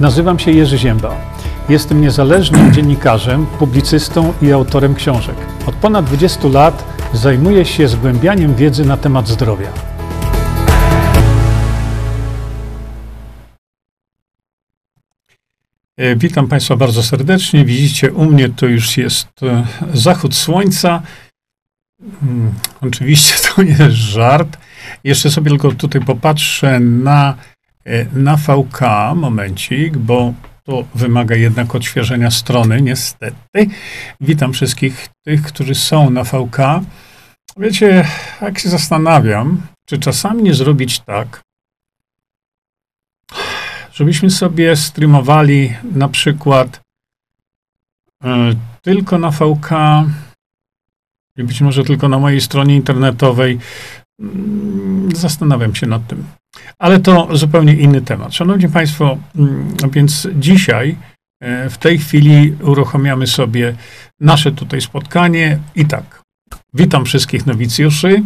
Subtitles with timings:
[0.00, 1.16] Nazywam się Jerzy Zięba.
[1.68, 5.36] Jestem niezależnym dziennikarzem, publicystą i autorem książek.
[5.66, 9.68] Od ponad 20 lat zajmuję się zgłębianiem wiedzy na temat zdrowia.
[15.96, 17.64] E, Witam Państwa bardzo serdecznie.
[17.64, 21.02] Widzicie, u mnie to już jest e, zachód słońca.
[22.22, 24.56] Mm, Oczywiście to nie jest żart.
[25.04, 27.34] Jeszcze sobie tylko tutaj popatrzę na,
[28.12, 28.80] na VK,
[29.14, 33.66] momencik, bo to wymaga jednak odświeżenia strony, niestety.
[34.20, 36.56] Witam wszystkich tych, którzy są na VK.
[37.56, 38.08] Wiecie,
[38.42, 41.42] jak się zastanawiam, czy czasami nie zrobić tak,
[43.92, 46.80] żebyśmy sobie streamowali na przykład
[48.24, 49.70] e, tylko na VK
[51.36, 53.58] i być może tylko na mojej stronie internetowej.
[54.20, 56.24] Mm, Zastanawiam się nad tym.
[56.78, 58.34] Ale to zupełnie inny temat.
[58.34, 60.96] Szanowni Państwo, mm, więc dzisiaj,
[61.40, 63.74] e, w tej chwili uruchamiamy sobie
[64.20, 66.22] nasze tutaj spotkanie i tak.
[66.74, 68.22] Witam wszystkich nowicjuszy.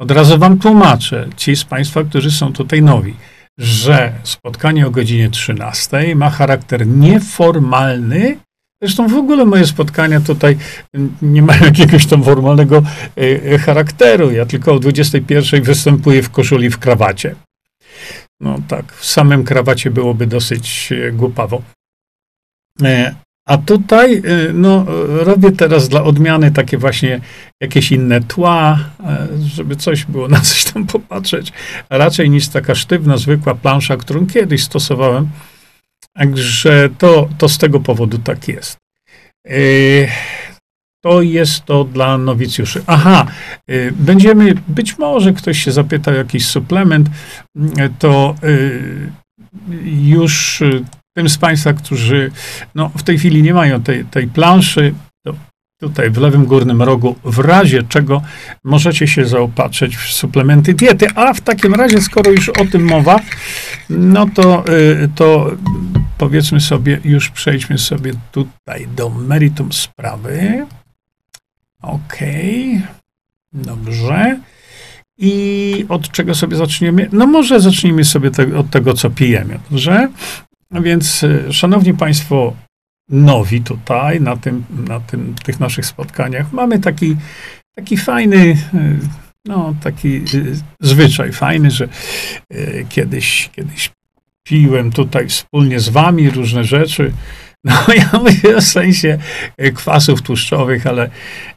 [0.00, 3.14] Od razu Wam tłumaczę, ci z Państwa, którzy są tutaj nowi,
[3.58, 8.38] że spotkanie o godzinie 13 ma charakter nieformalny.
[8.82, 10.56] Zresztą w ogóle moje spotkania tutaj
[11.22, 12.82] nie mają jakiegoś tam formalnego
[13.16, 14.30] e, charakteru.
[14.30, 17.34] Ja tylko o 21 występuję w koszuli w krawacie.
[18.40, 21.62] No tak, w samym krawacie byłoby dosyć e, głupawo.
[22.82, 23.14] E,
[23.46, 27.20] A tutaj, e, no, robię teraz dla odmiany takie właśnie
[27.60, 28.78] jakieś inne tła,
[29.38, 31.52] żeby coś było na coś tam popatrzeć,
[31.90, 35.28] raczej niż taka sztywna, zwykła plansza, którą kiedyś stosowałem.
[36.14, 38.76] Także to, to z tego powodu tak jest.
[39.46, 39.52] E,
[41.08, 42.82] To jest to dla nowicjuszy.
[42.86, 43.26] Aha,
[43.68, 47.08] e, będziemy, być może ktoś się zapytał jakiś suplement,
[47.56, 48.48] m, to e,
[49.84, 50.62] już
[51.16, 52.30] tym z Państwa, którzy
[52.74, 54.94] no, w tej chwili nie mają tej, tej planszy,
[55.80, 58.22] tutaj w lewym górnym rogu, w razie czego
[58.64, 61.06] możecie się zaopatrzyć w suplementy diety.
[61.14, 63.20] A w takim razie, skoro już o tym mowa,
[63.90, 65.50] no to, y, to
[66.18, 70.66] powiedzmy sobie, już przejdźmy sobie tutaj do meritum sprawy.
[71.82, 72.82] Okej,
[73.52, 74.40] dobrze.
[75.18, 77.08] I od czego sobie zaczniemy?
[77.12, 80.08] No może zacznijmy sobie te, od tego, co pijemy, dobrze?
[80.70, 82.56] Więc, y, szanowni państwo,
[83.08, 87.16] nowi tutaj, na, tym, na tym, tych naszych spotkaniach, mamy taki,
[87.74, 88.56] taki fajny, y,
[89.44, 91.88] no taki y, zwyczaj fajny, że
[92.88, 93.90] kiedyś, kiedyś
[94.42, 97.12] piłem tutaj wspólnie z wami różne rzeczy.
[97.64, 99.18] No ja mówię w sensie
[99.62, 101.10] y, kwasów tłuszczowych, ale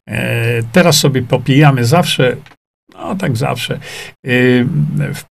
[0.07, 2.37] e, teraz sobie popijamy zawsze,
[2.93, 3.79] no tak zawsze.
[4.27, 4.65] Y,
[5.13, 5.23] w,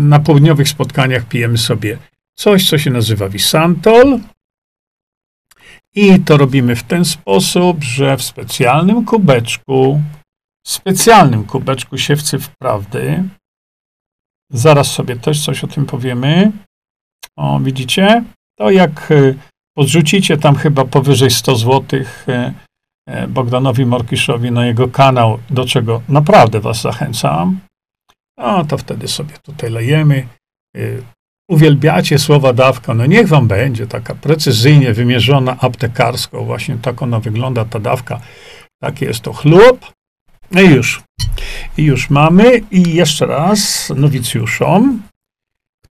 [0.00, 1.98] na południowych spotkaniach pijemy sobie
[2.34, 4.20] coś, co się nazywa Visantol.
[5.94, 10.02] I to robimy w ten sposób, że w specjalnym kubeczku,
[10.66, 13.24] specjalnym kubeczku siewcy wprawdy,
[14.50, 16.52] zaraz sobie też coś o tym powiemy.
[17.36, 18.24] O, widzicie?
[18.58, 19.38] To jak y,
[19.74, 22.00] podrzucicie tam chyba powyżej 100 zł
[23.28, 27.60] Bogdanowi Morkiszowi na jego kanał, do czego naprawdę was zachęcam,
[28.38, 30.28] no to wtedy sobie tutaj lejemy.
[30.76, 31.02] Y,
[31.50, 37.64] uwielbiacie słowa dawka, no niech wam będzie taka precyzyjnie wymierzona aptekarsko, właśnie tak ona wygląda,
[37.64, 38.20] ta dawka.
[38.82, 39.92] Taki jest to chlub.
[40.50, 41.02] No i już.
[41.78, 42.60] I już mamy.
[42.70, 45.02] I jeszcze raz nowicjuszom,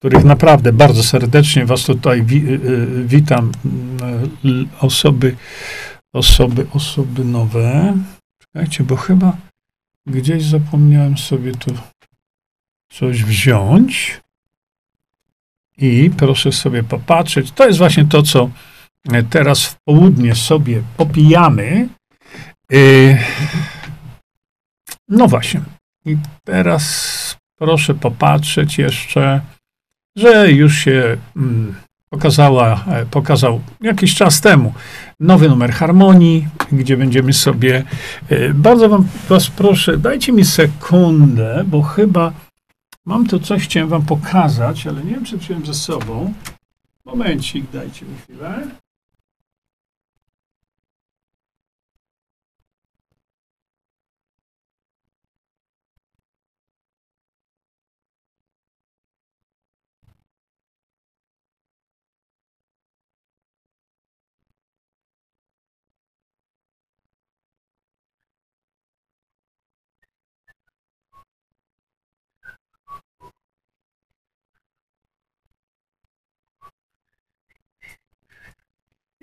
[0.04, 3.52] których naprawdę bardzo serdecznie was tutaj wi- y, y, witam.
[4.46, 5.36] y, Osoby,
[6.14, 7.98] osoby, osoby nowe.
[8.40, 9.38] Czekajcie, bo chyba
[10.06, 11.74] gdzieś zapomniałem sobie tu
[12.90, 14.22] coś wziąć.
[15.78, 17.52] I proszę sobie popatrzeć.
[17.52, 18.50] To jest właśnie to, co
[19.30, 21.90] teraz w południe sobie popijamy.
[25.10, 25.62] No właśnie.
[26.06, 29.42] I teraz proszę popatrzeć jeszcze,
[30.16, 31.76] że już się mm,
[32.10, 34.74] pokazała, e, pokazał jakiś czas temu
[35.20, 37.84] nowy numer harmonii, gdzie będziemy sobie.
[38.30, 42.34] e, Bardzo wam, was proszę, dajcie mi sekundę, bo chyba
[43.06, 46.34] Mam tu coś, chciałem wam pokazać, ale nie wiem, czy wziąłem ze sobą.
[47.06, 48.68] Momencik, dajcie mi chwilę.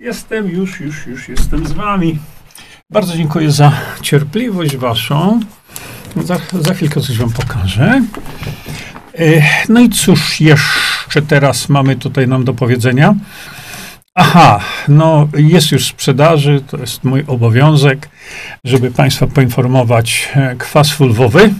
[0.01, 2.19] Jestem już, już, już jestem z wami.
[2.89, 3.71] Bardzo dziękuję za
[4.01, 5.39] cierpliwość waszą.
[6.23, 8.01] Za, za chwilkę coś wam pokażę.
[9.13, 13.15] E, no i cóż jeszcze teraz mamy tutaj nam do powiedzenia?
[14.15, 18.09] Aha, no jest już w sprzedaży, to jest mój obowiązek,
[18.63, 21.53] żeby Państwa poinformować e, kwas fulwowy,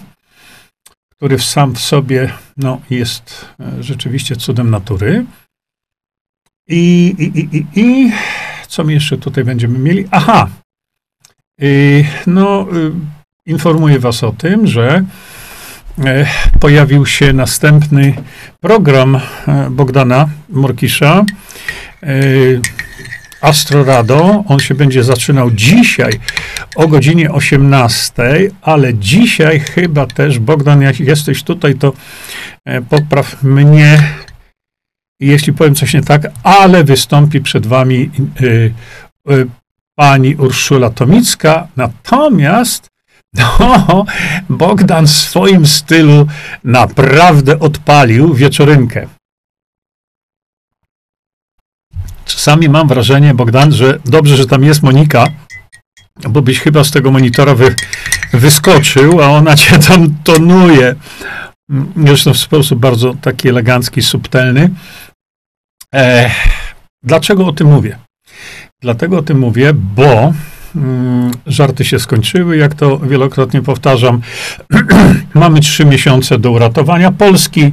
[1.10, 5.26] który sam w sobie no, jest e, rzeczywiście cudem natury.
[6.72, 8.12] I, i, i, i, i
[8.68, 10.08] co my jeszcze tutaj będziemy mieli?
[10.12, 10.48] Aha,
[12.28, 12.92] no y,
[13.46, 15.04] informuję Was o tym, że
[16.06, 16.26] e,
[16.60, 18.14] pojawił się następny
[18.60, 19.20] program
[19.70, 21.26] Bogdana Morkisza,
[23.42, 24.44] Astrorado.
[24.48, 26.12] On się będzie zaczynał dzisiaj
[26.76, 28.24] o godzinie 18,
[28.62, 31.94] ale dzisiaj chyba też, Bogdan, jak jesteś tutaj, to
[32.66, 34.04] e, popraw mnie,
[35.22, 38.74] jeśli powiem coś nie tak, ale wystąpi przed wami y,
[39.32, 39.48] y,
[39.96, 41.68] pani Urszula Tomicka.
[41.78, 42.88] Natomiast
[43.40, 44.06] no,
[44.50, 46.28] Bogdan w swoim stylu
[46.64, 49.08] naprawdę odpalił wieczorynkę.
[52.26, 55.28] Czasami mam wrażenie, Bogdan, że dobrze, że tam jest Monika,
[56.30, 57.76] bo byś chyba z tego monitora wy,
[58.34, 60.96] wyskoczył, a ona cię tam tonuje.
[62.06, 64.70] Zresztą w sposób bardzo taki elegancki, subtelny.
[65.96, 66.30] E,
[67.04, 67.98] dlaczego o tym mówię?
[68.82, 70.34] Dlatego o tym mówię, bo
[70.76, 74.22] mm, żarty się skończyły, jak to wielokrotnie powtarzam.
[75.34, 77.72] Mamy trzy miesiące do uratowania Polski.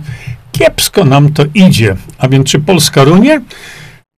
[0.52, 1.96] Kiepsko nam to idzie.
[2.18, 3.40] A więc czy Polska runie?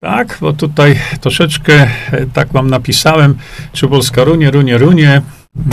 [0.03, 3.39] Tak, bo tutaj troszeczkę e, tak wam napisałem,
[3.73, 5.23] czy Polska runie, runie, runie.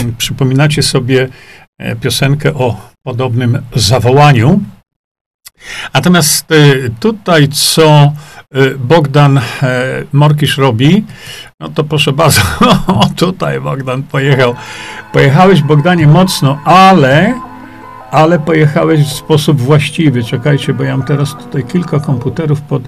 [0.00, 1.28] Mm, przypominacie sobie
[1.78, 4.60] e, piosenkę o podobnym zawołaniu.
[5.94, 6.56] Natomiast e,
[7.00, 8.12] tutaj, co
[8.78, 9.40] Bogdan
[10.12, 11.04] Morkisz robi,
[11.60, 12.40] no to proszę bardzo,
[13.00, 14.54] o tutaj Bogdan pojechał.
[15.12, 17.40] Pojechałeś Bogdanie mocno, ale,
[18.10, 20.24] ale pojechałeś w sposób właściwy.
[20.24, 22.82] Czekajcie, bo ja mam teraz tutaj kilka komputerów pod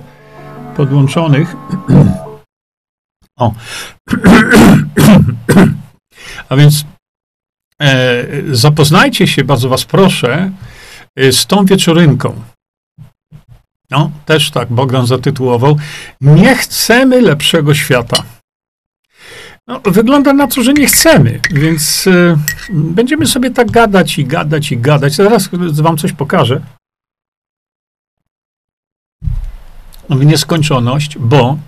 [0.77, 1.57] podłączonych.
[3.39, 3.53] O.
[6.49, 6.85] A więc
[7.83, 10.51] e, zapoznajcie się, bardzo Was proszę,
[11.17, 12.43] e, z tą wieczorynką.
[13.91, 15.77] No, też tak Bogdan zatytułował.
[16.21, 18.23] Nie chcemy lepszego świata.
[19.67, 22.37] No, wygląda na to, że nie chcemy, więc e,
[22.71, 25.13] będziemy sobie tak gadać i gadać i gadać.
[25.13, 26.61] Zaraz Wam coś pokażę.
[30.11, 31.59] w nieskończoność, bo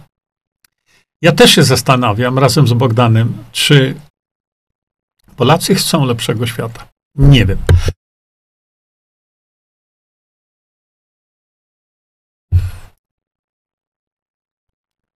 [1.23, 3.95] ja też się zastanawiam razem z Bogdanem, czy
[5.37, 6.89] Polacy chcą lepszego świata.
[7.15, 7.59] Nie wiem.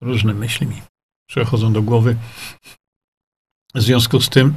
[0.01, 0.83] Różne myśli mi
[1.29, 2.17] przechodzą do głowy
[3.75, 4.55] w związku z tym,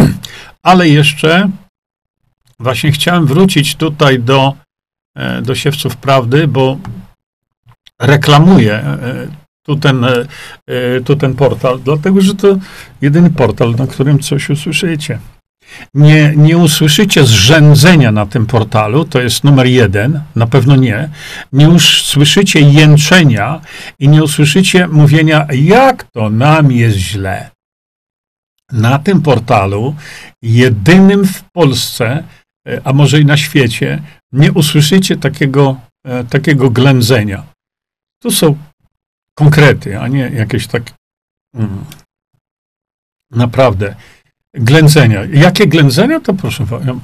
[0.62, 1.50] ale jeszcze
[2.58, 4.56] właśnie chciałem wrócić tutaj do,
[5.16, 6.78] e, do siewców prawdy, bo
[8.00, 9.28] reklamuje e,
[9.62, 12.56] tu ten, e, tu ten portal, dlatego że to
[13.00, 15.18] jedyny portal, na którym coś usłyszycie.
[15.94, 21.08] Nie, nie usłyszycie zrzędzenia na tym portalu, to jest numer jeden, na pewno nie.
[21.52, 23.60] Nie usłyszycie jęczenia
[23.98, 27.50] i nie usłyszycie mówienia, jak to nam jest źle.
[28.72, 29.94] Na tym portalu,
[30.42, 32.24] jedynym w Polsce,
[32.84, 34.02] a może i na świecie,
[34.32, 35.80] nie usłyszycie takiego,
[36.30, 37.46] takiego ględzenia.
[38.22, 38.56] Tu są
[39.34, 40.82] konkrety, a nie jakieś tak
[41.54, 41.84] mm,
[43.30, 43.94] naprawdę
[44.54, 45.24] ględzenia.
[45.24, 47.00] Jakie ględzenia, to proszę wam,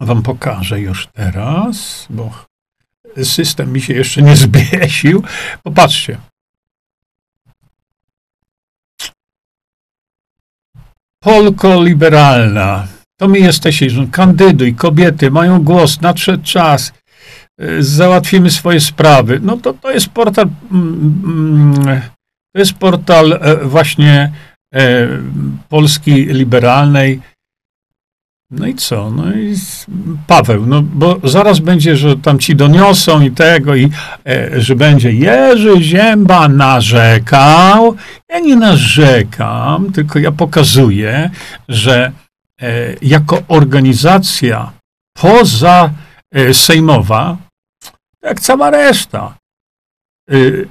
[0.00, 2.46] wam pokażę już teraz, bo
[3.22, 5.22] system mi się jeszcze nie zbiesił.
[5.62, 6.18] Popatrzcie.
[11.22, 12.86] Polko liberalna.
[13.20, 16.92] To my jesteście, kandyduj, kobiety mają głos, nadszedł czas.
[17.62, 19.40] Y, załatwimy swoje sprawy.
[19.42, 22.00] No to to jest portal, mm, mm,
[22.52, 24.32] to jest portal e, właśnie
[25.68, 27.20] Polski liberalnej.
[28.50, 29.10] No i co?
[29.10, 29.54] No i
[30.26, 33.90] Paweł, no bo zaraz będzie, że tam ci doniosą i tego, i
[34.26, 37.96] e, że będzie Jerzy Zięba narzekał.
[38.28, 41.30] Ja nie narzekam, tylko ja pokazuję,
[41.68, 42.12] że
[42.62, 44.72] e, jako organizacja
[45.18, 45.90] poza
[46.32, 47.36] e, sejmowa,
[48.22, 49.36] jak cała reszta.
[50.32, 50.68] Y,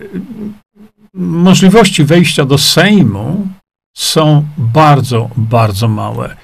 [1.13, 3.47] możliwości wejścia do Sejmu
[3.97, 6.35] są bardzo, bardzo małe.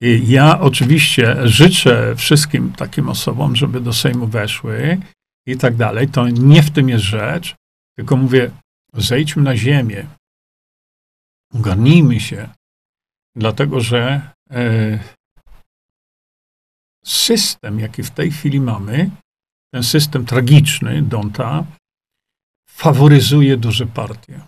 [0.00, 5.00] I ja oczywiście życzę wszystkim takim osobom, żeby do Sejmu weszły
[5.46, 6.08] i tak dalej.
[6.08, 7.54] To nie w tym jest rzecz,
[7.96, 8.50] tylko mówię,
[8.94, 10.06] zejdźmy na ziemię,
[11.54, 12.48] Ogarnijmy się,
[13.36, 14.98] dlatego że e,
[17.04, 19.10] system, jaki w tej chwili mamy,
[19.74, 21.66] ten system tragiczny Donta,
[22.70, 24.40] faworyzuje duże partie.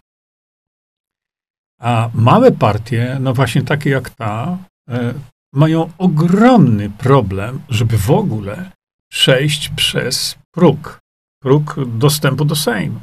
[1.80, 5.14] A małe partie, no właśnie takie jak ta, e,
[5.52, 8.70] mają ogromny problem, żeby w ogóle
[9.10, 10.98] przejść przez próg,
[11.42, 13.00] próg dostępu do Sejmu.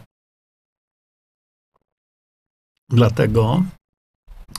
[2.90, 3.64] Dlatego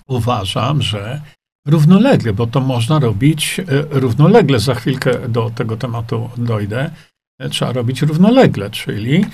[0.07, 1.23] uważam, że
[1.67, 6.91] równolegle, bo to można robić e, równolegle, za chwilkę do tego tematu dojdę,
[7.39, 9.27] e, trzeba robić równolegle, czyli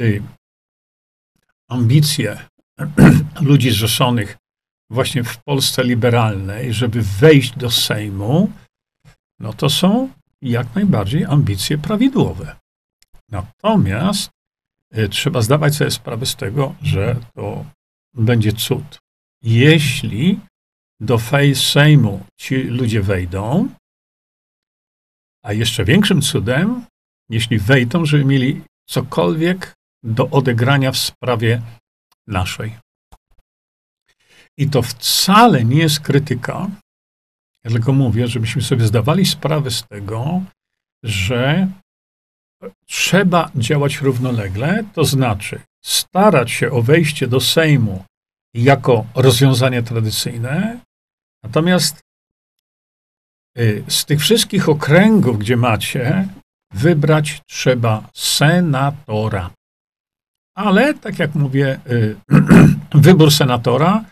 [0.00, 0.22] y,
[1.68, 2.38] ambicje
[3.40, 4.36] ludzi zrzeszonych
[4.90, 8.52] właśnie w Polsce liberalnej, żeby wejść do Sejmu,
[9.40, 10.10] no to są
[10.42, 12.56] jak najbardziej ambicje prawidłowe.
[13.28, 14.30] Natomiast
[14.96, 17.64] y, trzeba zdawać sobie sprawę z tego, że to
[18.14, 18.98] będzie cud.
[19.42, 20.40] Jeśli
[21.00, 21.18] do
[21.54, 23.68] Sejmu ci ludzie wejdą,
[25.44, 26.86] a jeszcze większym cudem,
[27.30, 31.62] jeśli wejdą, żeby mieli cokolwiek do odegrania w sprawie
[32.26, 32.78] naszej.
[34.58, 36.70] I to wcale nie jest krytyka,
[37.64, 40.42] ja tylko mówię, żebyśmy sobie zdawali sprawę z tego,
[41.04, 41.68] że
[42.86, 48.04] trzeba działać równolegle, to znaczy starać się o wejście do Sejmu
[48.54, 50.80] jako rozwiązanie tradycyjne,
[51.42, 52.00] natomiast
[53.58, 56.28] y, z tych wszystkich okręgów, gdzie macie,
[56.72, 59.50] wybrać trzeba senatora.
[60.56, 62.16] Ale, tak jak mówię, y,
[62.94, 64.04] wybór senatora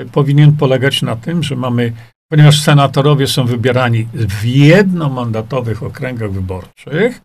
[0.00, 1.92] y, powinien polegać na tym, że mamy,
[2.30, 7.20] ponieważ senatorowie są wybierani w jednomandatowych okręgach wyborczych,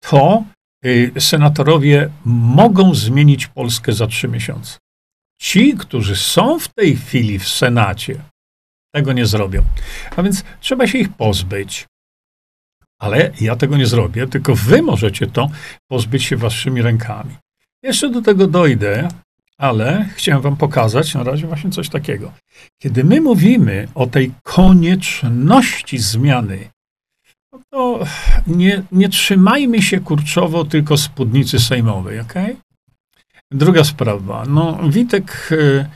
[0.00, 0.44] to
[0.86, 4.78] y, senatorowie mogą zmienić Polskę za trzy miesiące.
[5.40, 8.14] Ci, którzy są w tej chwili w Senacie,
[8.94, 9.62] tego nie zrobią.
[10.16, 11.86] A więc trzeba się ich pozbyć.
[13.00, 15.50] Ale ja tego nie zrobię, tylko wy możecie to
[15.90, 17.36] pozbyć się waszymi rękami.
[17.82, 19.08] Jeszcze do tego dojdę,
[19.58, 22.32] ale chciałem wam pokazać na razie właśnie coś takiego.
[22.82, 26.70] Kiedy my mówimy o tej konieczności zmiany,
[27.52, 28.04] no to
[28.46, 32.34] nie, nie trzymajmy się kurczowo tylko spódnicy sejmowej, ok?
[33.50, 34.44] Druga sprawa.
[34.48, 35.88] No, Witek, e,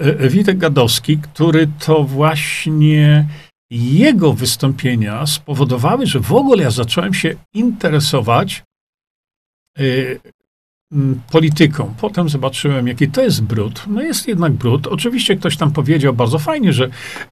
[0.00, 3.28] e, Witek Gadowski, który to właśnie
[3.70, 8.62] jego wystąpienia spowodowały, że w ogóle ja zacząłem się interesować
[9.78, 9.82] e,
[11.30, 11.94] polityką.
[12.00, 13.84] Potem zobaczyłem, jaki to jest brud.
[13.86, 14.86] No jest jednak brud.
[14.86, 16.88] Oczywiście ktoś tam powiedział bardzo fajnie, że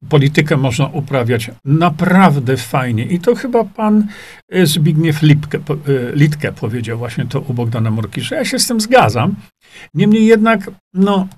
[0.08, 3.04] politykę można uprawiać naprawdę fajnie.
[3.04, 4.06] I to chyba pan
[4.48, 5.60] e, Zbigniew Lipke, e,
[6.14, 9.34] Litke powiedział właśnie to u Bogdana że Ja się z tym zgadzam.
[9.94, 11.28] Niemniej jednak, no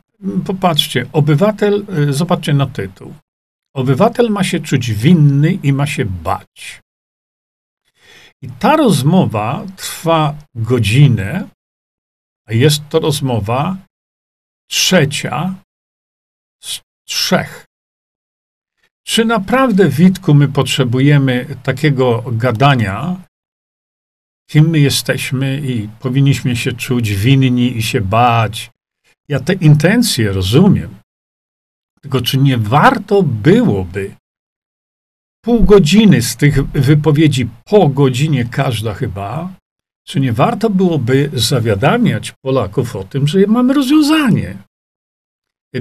[0.47, 3.15] popatrzcie, obywatel, e, zobaczcie na tytuł.
[3.75, 6.81] Obywatel ma się czuć winny i ma się bać.
[8.43, 11.49] I ta rozmowa trwa godzinę,
[12.49, 13.77] jest to rozmowa
[14.71, 15.55] trzecia
[16.63, 17.65] z trzech.
[19.07, 23.17] Czy naprawdę, Witku, my potrzebujemy takiego gadania,
[24.51, 28.71] kim my jesteśmy i powinniśmy się czuć winni i się bać?
[29.29, 30.95] Ja te intencje rozumiem.
[32.01, 34.15] Tylko czy nie warto byłoby
[35.45, 39.53] pół godziny z tych wypowiedzi, po godzinie każda chyba,
[40.11, 44.57] czy nie warto byłoby zawiadamiać Polaków o tym, że mamy rozwiązanie?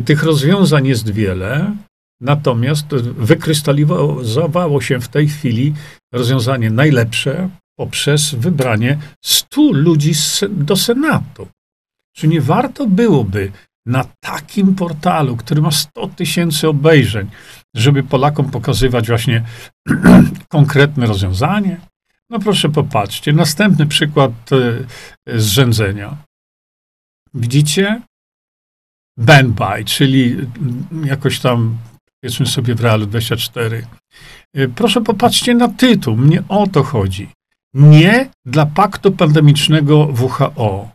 [0.06, 1.76] Tych rozwiązań jest wiele,
[2.22, 2.88] natomiast
[3.30, 5.74] wykrystalizowało się w tej chwili
[6.14, 10.12] rozwiązanie najlepsze poprzez wybranie 100 ludzi
[10.50, 11.48] do Senatu.
[12.16, 13.52] Czy nie warto byłoby
[13.86, 17.30] na takim portalu, który ma 100 tysięcy obejrzeń,
[17.76, 19.46] żeby Polakom pokazywać właśnie
[20.58, 21.89] konkretne rozwiązanie?
[22.30, 24.32] No proszę popatrzcie, następny przykład
[25.28, 26.18] e, zrzędzenia.
[27.34, 28.02] Widzicie?
[29.18, 30.36] Benbaj, czyli
[31.04, 31.78] jakoś tam,
[32.22, 33.88] powiedzmy sobie w Realu 24.
[34.54, 37.30] E, proszę popatrzcie na tytuł, mnie o to chodzi.
[37.74, 40.90] Nie dla paktu pandemicznego WHO.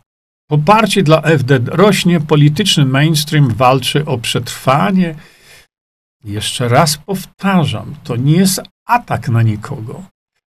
[0.49, 5.15] Poparcie dla FD rośnie, polityczny mainstream walczy o przetrwanie.
[6.23, 10.03] Jeszcze raz powtarzam, to nie jest atak na nikogo,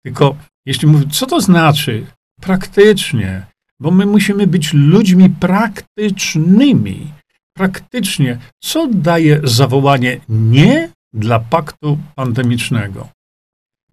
[0.04, 2.06] tylko jeśli mówię, co to znaczy?
[2.40, 3.46] Praktycznie,
[3.80, 7.12] bo my musimy być ludźmi praktycznymi.
[7.56, 13.08] Praktycznie, co daje zawołanie nie dla paktu pandemicznego?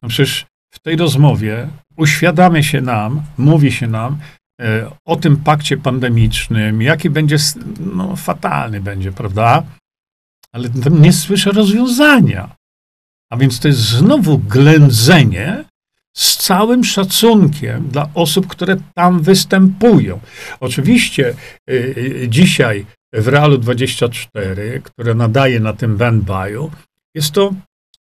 [0.01, 4.17] No przecież w tej rozmowie uświadamia się nam, mówi się nam
[4.61, 7.37] e, o tym pakcie pandemicznym, jaki będzie,
[7.79, 9.63] no fatalny będzie, prawda?
[10.53, 12.55] ale nie słyszę rozwiązania.
[13.31, 15.63] A więc to jest znowu ględzenie
[16.13, 20.19] z całym szacunkiem dla osób, które tam występują.
[20.59, 21.33] Oczywiście
[21.69, 21.73] y,
[22.23, 26.71] y, dzisiaj w Realu 24, które nadaje na tym Benbaju,
[27.15, 27.53] jest to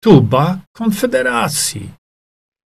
[0.00, 1.90] tuba Konfederacji.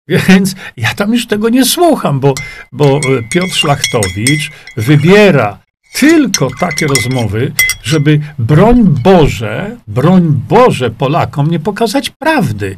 [0.07, 2.33] Więc ja tam już tego nie słucham, bo,
[2.71, 2.99] bo
[3.31, 5.59] Piotr Szlachtowicz wybiera
[5.93, 7.53] tylko takie rozmowy,
[7.83, 12.75] żeby broń Boże, broń Boże Polakom nie pokazać prawdy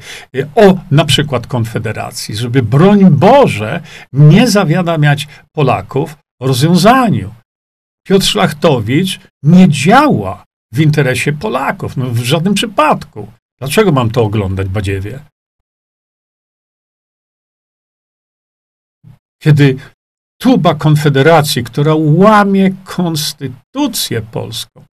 [0.56, 3.82] o na przykład Konfederacji, żeby broń Boże
[4.14, 7.34] nie zawiadamiać Polaków o rozwiązaniu.
[8.08, 13.32] Piotr Szlachtowicz nie działa w interesie Polaków, no w żadnym przypadku.
[13.60, 15.20] Dlaczego mam to oglądać, Badziewie?
[19.42, 19.78] Kiedy
[20.42, 24.84] tuba Konfederacji, która łamie konstytucję polską,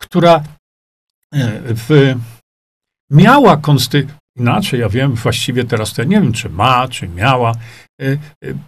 [0.00, 0.34] która
[1.34, 2.14] e, w,
[3.10, 7.52] miała konstytucję, inaczej ja wiem, właściwie teraz to ja nie wiem, czy ma, czy miała,
[8.00, 8.18] e, e,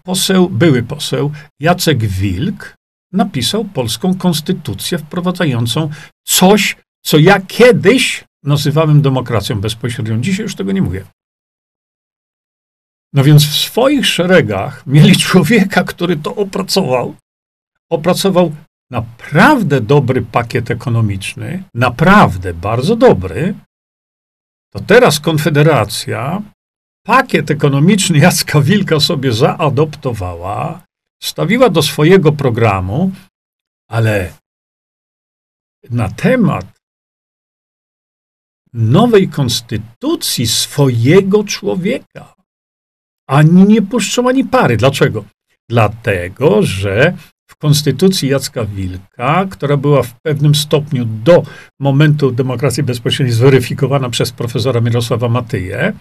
[0.04, 2.74] poseł, były poseł Jacek Wilk
[3.12, 5.90] napisał polską konstytucję wprowadzającą
[6.26, 10.20] coś, co ja kiedyś nazywałem demokracją bezpośrednią.
[10.20, 11.04] Dzisiaj już tego nie mówię.
[13.12, 17.14] No więc w swoich szeregach mieli człowieka, który to opracował.
[17.90, 18.54] Opracował
[18.90, 23.54] naprawdę dobry pakiet ekonomiczny, naprawdę bardzo dobry.
[24.72, 26.42] To teraz Konfederacja
[27.06, 30.82] pakiet ekonomiczny Jacka Wilka sobie zaadoptowała,
[31.22, 33.12] stawiła do swojego programu,
[33.90, 34.32] ale
[35.90, 36.66] na temat
[38.72, 42.37] nowej konstytucji swojego człowieka
[43.28, 44.76] ani nie puszczą ani pary.
[44.76, 45.24] Dlaczego?
[45.68, 47.16] Dlatego, że
[47.50, 51.42] w konstytucji Jacka Wilka, która była w pewnym stopniu do
[51.80, 55.92] momentu demokracji bezpośredniej zweryfikowana przez profesora Mirosława Matyję,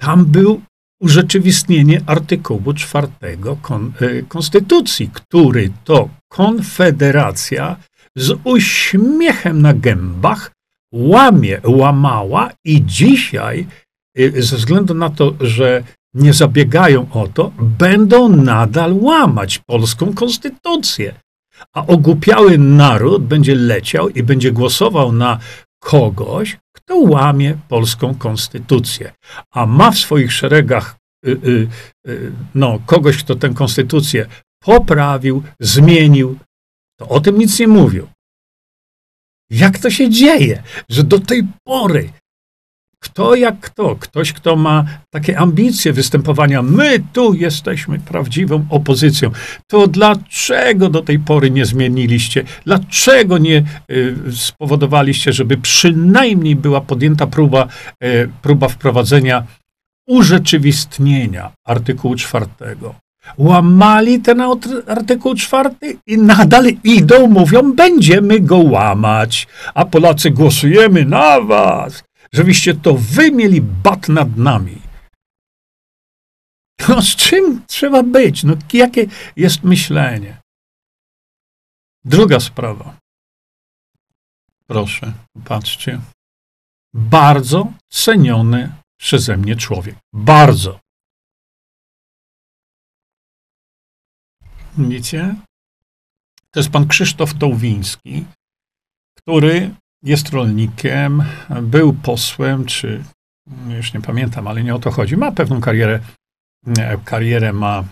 [0.00, 0.62] tam był
[1.00, 7.76] urzeczywistnienie artykułu czwartego kon, y, Konstytucji, który to Konfederacja
[8.16, 10.50] z uśmiechem na gębach
[10.92, 13.66] łamie, łamała i dzisiaj
[14.38, 15.82] ze względu na to, że
[16.14, 21.14] nie zabiegają o to, będą nadal łamać polską konstytucję.
[21.74, 25.38] A ogłupiały naród będzie leciał i będzie głosował na
[25.82, 29.12] kogoś, kto łamie polską konstytucję,
[29.50, 30.96] a ma w swoich szeregach
[31.26, 31.68] y, y,
[32.08, 34.26] y, no, kogoś, kto tę konstytucję
[34.62, 36.38] poprawił, zmienił,
[36.98, 38.06] to o tym nic nie mówią.
[39.50, 42.10] Jak to się dzieje, że do tej pory
[43.02, 49.30] kto jak kto, ktoś, kto ma takie ambicje występowania, my tu jesteśmy prawdziwą opozycją,
[49.66, 52.44] to dlaczego do tej pory nie zmieniliście?
[52.64, 57.66] Dlaczego nie y, spowodowaliście, żeby przynajmniej była podjęta próba,
[58.04, 59.46] y, próba wprowadzenia
[60.08, 62.94] urzeczywistnienia artykułu czwartego?
[63.38, 64.42] Łamali ten
[64.86, 72.74] artykuł czwarty i nadal idą, mówią, będziemy go łamać, a Polacy głosujemy na was żebyście
[72.74, 74.82] to wy mieli bat nad nami.
[76.88, 78.44] No z czym trzeba być?
[78.44, 80.40] No jakie jest myślenie?
[82.04, 82.96] Druga sprawa.
[84.66, 85.12] Proszę,
[85.44, 86.00] patrzcie.
[86.94, 89.96] Bardzo ceniony przeze mnie człowiek.
[90.12, 90.80] Bardzo.
[94.78, 95.34] Wiecie?
[96.50, 98.24] To jest pan Krzysztof Tołwiński,
[99.18, 101.22] który jest rolnikiem,
[101.62, 103.04] był posłem, czy
[103.68, 105.16] już nie pamiętam, ale nie o to chodzi.
[105.16, 106.00] Ma pewną karierę,
[107.04, 107.84] karierę ma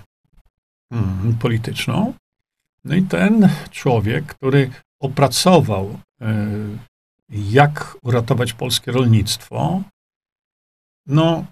[0.93, 2.15] hmm, polityczną.
[2.85, 4.71] No i ten człowiek, który
[5.01, 6.47] opracował, e,
[7.29, 9.83] jak uratować polskie rolnictwo,
[11.07, 11.45] no,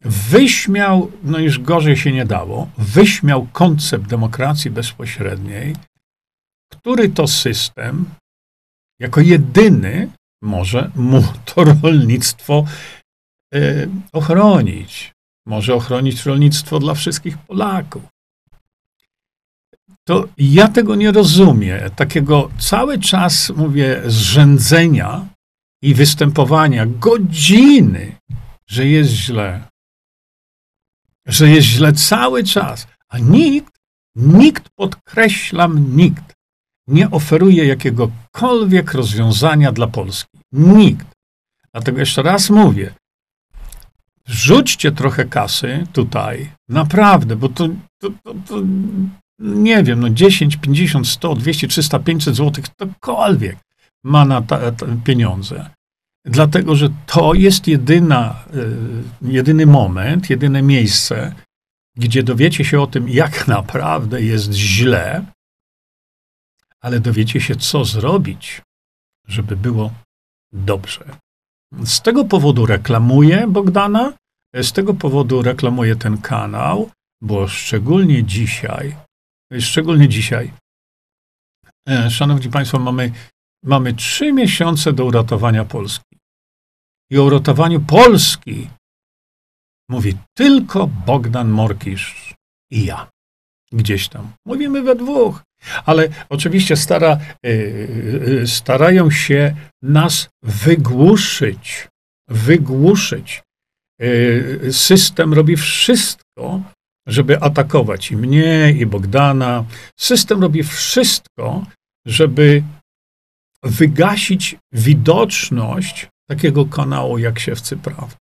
[0.00, 5.76] wyśmiał, no już gorzej się nie dało, wyśmiał koncept demokracji bezpośredniej,
[6.70, 8.04] który to system
[9.00, 10.10] jako jedyny
[10.42, 12.64] może mu to rolnictwo
[13.54, 15.12] e, ochronić.
[15.46, 18.02] Może ochronić rolnictwo dla wszystkich Polaków.
[20.08, 21.90] To ja tego nie rozumiem.
[21.90, 25.26] Takiego cały czas, mówię, zrzędzenia
[25.82, 28.16] i występowania godziny,
[28.66, 29.68] że jest źle.
[31.26, 32.86] Że jest źle cały czas.
[33.08, 33.78] A nikt,
[34.16, 36.27] nikt, podkreślam, nikt
[36.88, 40.38] nie oferuje jakiegokolwiek rozwiązania dla Polski.
[40.52, 41.06] Nikt.
[41.72, 42.94] Dlatego jeszcze raz mówię,
[44.26, 48.62] rzućcie trochę kasy tutaj, naprawdę, bo to, to, to, to
[49.38, 53.56] nie wiem, no 10, 50, 100, 200, 300, 500 złotych, ktokolwiek
[54.04, 55.70] ma na ta, ta pieniądze.
[56.24, 58.44] Dlatego, że to jest jedyna,
[59.24, 61.34] y, jedyny moment, jedyne miejsce,
[61.96, 65.24] gdzie dowiecie się o tym, jak naprawdę jest źle,
[66.88, 68.62] ale dowiecie się, co zrobić,
[69.26, 69.90] żeby było
[70.52, 71.18] dobrze.
[71.84, 74.12] Z tego powodu reklamuję Bogdana,
[74.54, 76.90] z tego powodu reklamuję ten kanał,
[77.22, 78.96] bo szczególnie dzisiaj,
[79.60, 80.52] szczególnie dzisiaj,
[81.88, 83.12] e, szanowni państwo, mamy,
[83.64, 86.16] mamy trzy miesiące do uratowania Polski.
[87.10, 88.70] I o uratowaniu Polski
[89.88, 92.34] mówi tylko Bogdan Morkisz
[92.70, 93.10] i ja.
[93.72, 94.32] Gdzieś tam.
[94.46, 95.47] Mówimy we dwóch.
[95.86, 101.88] Ale oczywiście stara, yy, starają się nas wygłuszyć.
[102.28, 103.42] Wygłuszyć.
[104.00, 106.62] Yy, system robi wszystko,
[107.06, 109.64] żeby atakować i mnie, i Bogdana.
[110.00, 111.64] System robi wszystko,
[112.06, 112.62] żeby
[113.62, 118.16] wygasić widoczność takiego kanału jak Siewcy Prawdy.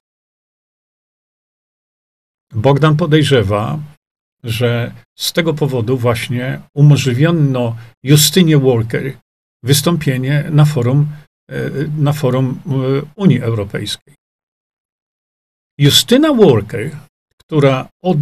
[2.53, 3.79] Bogdan podejrzewa,
[4.47, 9.13] że z tego powodu właśnie umożliwiono Justynie Walker
[9.63, 11.07] wystąpienie na forum,
[11.51, 12.71] e, na forum e,
[13.15, 14.13] Unii Europejskiej.
[15.79, 16.91] Justyna Walker,
[17.37, 18.17] która od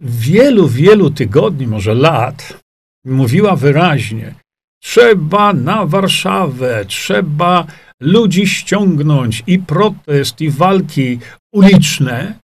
[0.00, 2.60] wielu, wielu tygodni, może lat,
[3.06, 4.34] mówiła wyraźnie,
[4.82, 7.66] trzeba na Warszawę, trzeba
[8.00, 11.18] ludzi ściągnąć i protest, i walki
[11.52, 12.38] uliczne,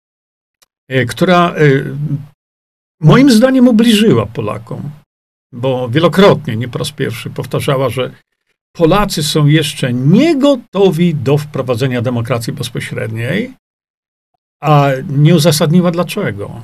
[0.89, 1.55] e, która
[3.01, 4.91] moim zdaniem ubliżyła Polakom,
[5.53, 8.15] bo wielokrotnie, nie po raz pierwszy, powtarzała, że
[8.73, 13.55] Polacy są jeszcze nie gotowi do wprowadzenia demokracji bezpośredniej,
[14.61, 16.63] a nie uzasadniła dlaczego.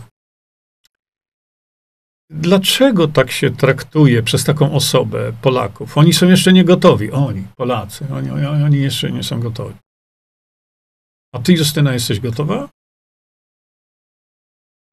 [2.30, 5.98] Dlaczego tak się traktuje przez taką osobę Polaków?
[5.98, 7.10] Oni są jeszcze nie gotowi.
[7.10, 9.74] Oni, Polacy, oni, oni, jeszcze nie są gotowi.
[11.32, 12.68] A ty, Justyna, jesteś gotowa?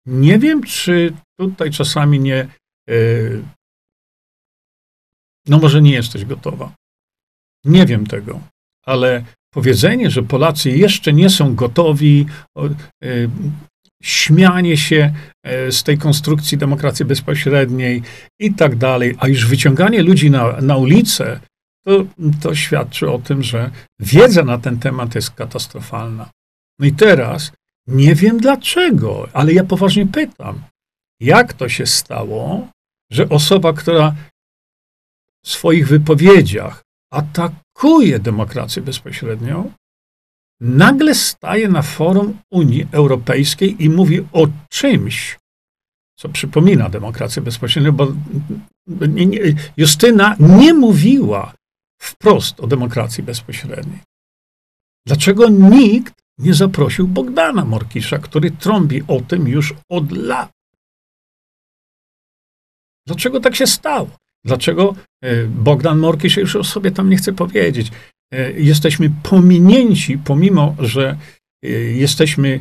[0.06, 2.48] Nie wiem, czy tutaj czasami nie.
[2.90, 2.96] E,
[5.48, 6.74] no, może nie jesteś gotowa.
[7.66, 8.40] Nie wiem tego,
[8.86, 12.26] ale powiedzenie, że Polacy jeszcze nie są gotowi,
[12.58, 12.70] e,
[14.04, 15.14] śmianie się
[15.44, 18.02] e, z tej konstrukcji demokracji bezpośredniej
[18.40, 21.40] i tak dalej, a już wyciąganie ludzi na, na ulicę,
[21.86, 22.06] to,
[22.42, 26.30] to świadczy o tym, że wiedza na ten temat jest katastrofalna.
[26.80, 27.52] No i teraz
[27.88, 30.62] nie wiem dlaczego, ale ja poważnie pytam,
[31.20, 32.68] jak to się stało,
[33.12, 34.16] że osoba, która
[35.46, 39.72] w swoich wypowiedziach atakuje demokrację bezpośrednią,
[40.62, 45.40] nagle staje na forum Unii Europejskiej i mówi o czymś,
[46.20, 48.08] co przypomina demokrację bezpośrednią, bo
[49.78, 51.54] Justyna nie mówiła
[52.02, 54.00] wprost o demokracji bezpośredniej.
[55.08, 60.52] Dlaczego nikt nie zaprosił Bogdana Morkisza, który trąbi o tym już od lat.
[63.08, 64.10] Dlaczego tak się stało?
[64.46, 67.92] Dlaczego e, Bogdan Morkisz, już o sobie tam nie chcę powiedzieć,
[68.34, 71.18] e, jesteśmy pominięci, pomimo że
[71.64, 72.60] e, jesteśmy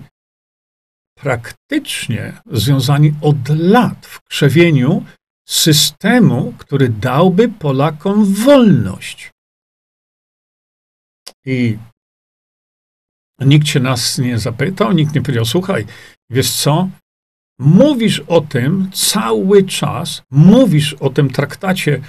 [1.15, 5.05] praktycznie związani od lat w krzewieniu
[5.49, 9.31] systemu, który dałby Polakom wolność.
[11.47, 11.79] I
[13.41, 15.87] Nikt się nas nie zapytał, nikt nie powiedział, słuchaj,
[16.31, 16.89] wiesz co,
[17.59, 22.01] mówisz o tym cały czas, mówisz o tym traktacie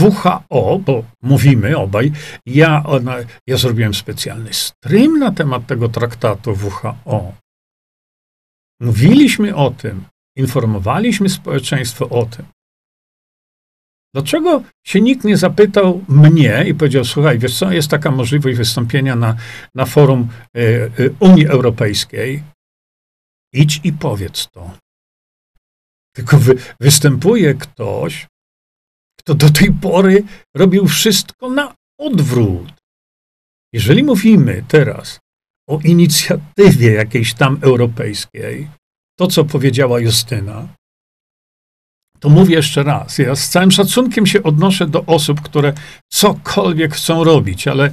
[0.00, 2.12] WHO, bo mówimy obaj,
[2.46, 3.16] ja, ona,
[3.46, 7.32] ja zrobiłem specjalny stream na temat tego traktatu WHO.
[8.80, 10.04] Mówiliśmy o tym,
[10.36, 12.46] informowaliśmy społeczeństwo o tym.
[14.14, 19.16] Dlaczego się nikt nie zapytał mnie i powiedział, słuchaj, wiesz co, jest taka możliwość wystąpienia
[19.16, 19.36] na,
[19.74, 20.60] na forum y,
[21.00, 22.42] y, Unii Europejskiej,
[23.52, 24.70] idź i powiedz to.
[26.14, 28.26] Tylko wy, występuje ktoś,
[29.18, 30.24] kto do tej pory
[30.56, 32.72] robił wszystko na odwrót.
[33.72, 35.20] Jeżeli mówimy teraz
[35.68, 38.68] o inicjatywie jakiejś tam europejskiej,
[39.18, 40.68] to co powiedziała Justyna,
[42.22, 45.72] to mówię jeszcze raz, ja z całym szacunkiem się odnoszę do osób, które
[46.12, 47.90] cokolwiek chcą robić, ale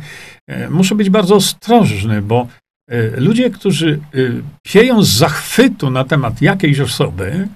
[0.47, 2.47] e, muszę być bardzo ostrożny, bo
[2.89, 4.17] e, ludzie, którzy e,
[4.63, 7.47] pieją z zachwytu na temat jakiejś osoby,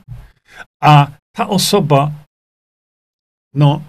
[0.84, 2.12] a ta osoba
[3.54, 3.82] no,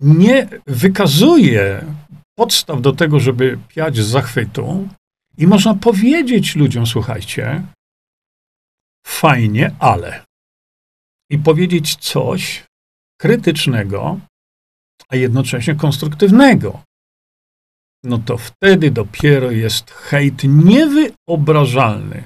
[0.00, 1.84] nie wykazuje
[2.38, 4.88] podstaw do tego, żeby piać z zachwytu,
[5.38, 7.62] i można powiedzieć ludziom, słuchajcie,
[9.06, 10.23] fajnie, ale
[11.30, 12.64] i powiedzieć coś,
[13.20, 14.20] krytycznego,
[15.08, 16.82] a jednocześnie konstruktywnego,
[18.04, 22.22] no to wtedy dopiero jest hejt niewyobrażalny.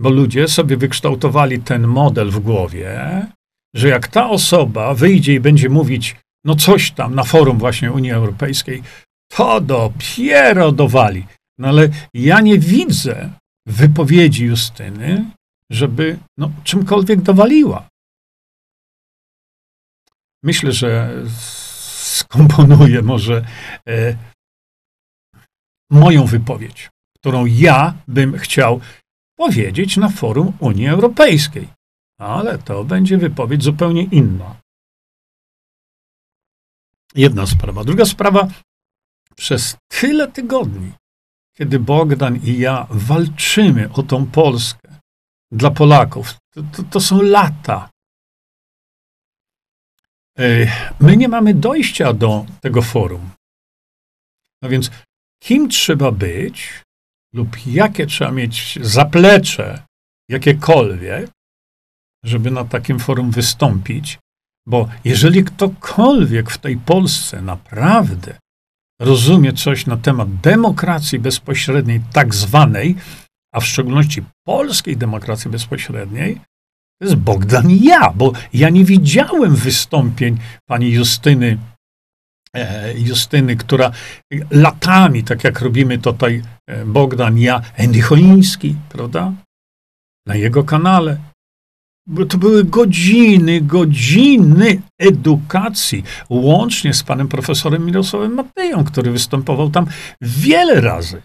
[0.00, 3.26] Bo ludzie sobie wykształtowali ten model w głowie,
[3.74, 8.10] że jak ta osoba wyjdzie i będzie mówić no coś tam na forum właśnie Unii
[8.10, 8.82] Europejskiej,
[9.32, 11.26] to dopiero dowali.
[11.58, 13.30] No ale ja nie widzę
[13.66, 15.30] wypowiedzi Justyny,
[15.70, 17.88] żeby no, czymkolwiek dowaliła.
[20.42, 21.22] Myślę, że
[22.14, 23.46] skomponuję może
[23.88, 24.16] e,
[25.90, 28.80] moją wypowiedź, którą ja bym chciał
[29.36, 31.68] powiedzieć na forum Unii Europejskiej.
[32.18, 34.56] Ale to będzie wypowiedź zupełnie inna.
[37.14, 37.84] Jedna sprawa.
[37.84, 38.48] Druga sprawa,
[39.36, 40.92] przez tyle tygodni,
[41.56, 44.83] kiedy Bogdan i ja walczymy o tą Polskę
[45.52, 47.90] dla Polaków, to, to, to są lata.
[51.00, 53.30] My nie mamy dojścia do tego forum.
[54.62, 54.90] No więc
[55.42, 56.82] kim trzeba być
[57.34, 59.82] lub jakie trzeba mieć zaplecze,
[60.28, 61.30] jakiekolwiek,
[62.24, 64.18] żeby na takim forum wystąpić,
[64.66, 68.38] bo jeżeli ktokolwiek w tej Polsce naprawdę
[69.00, 72.96] rozumie coś na temat demokracji bezpośredniej, tak zwanej,
[73.54, 76.40] a w szczególności polskiej demokracji bezpośredniej,
[76.98, 81.58] to jest Bogdan ja, bo ja nie widziałem wystąpień pani Justyny,
[82.56, 83.90] e, Justyny, która
[84.50, 89.32] latami, tak jak robimy tutaj e, Bogdan, ja, Andy Choliński, prawda?
[90.26, 91.18] Na jego kanale,
[92.06, 99.86] bo to były godziny, godziny edukacji, łącznie z panem profesorem Mirosławem Mateją, który występował tam
[100.20, 101.22] wiele razy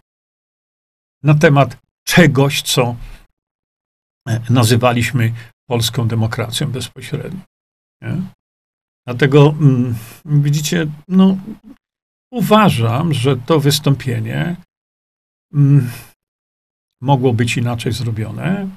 [1.23, 2.95] na temat czegoś, co
[4.28, 5.34] e, nazywaliśmy
[5.69, 7.39] polską demokracją bezpośrednią.
[8.02, 8.22] Nie?
[9.08, 9.95] Dlatego mm,
[10.26, 11.38] widzicie, no,
[12.34, 14.56] uważam, że to wystąpienie
[15.54, 15.91] mm,
[17.02, 18.69] mogło być inaczej zrobione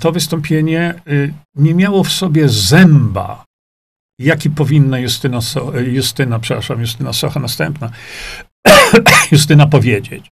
[0.00, 3.44] to wystąpienie y, nie miało w sobie zęba,
[4.18, 5.38] jaki powinna Justyna,
[5.86, 7.90] Justyna przepraszam, Justyna Socha następna,
[9.32, 10.33] Justyna powiedzieć.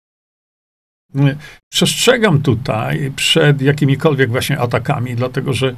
[1.72, 5.76] Przestrzegam tutaj przed jakimikolwiek właśnie atakami, dlatego że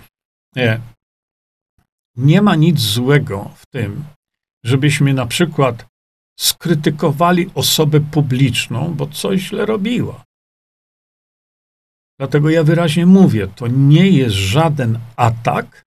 [0.55, 0.81] nie,
[2.17, 4.03] nie ma nic złego w tym,
[4.65, 5.85] żebyśmy na przykład
[6.39, 10.23] skrytykowali osobę publiczną, bo coś źle robiła.
[12.19, 15.83] Dlatego ja wyraźnie mówię, to nie jest żaden atak,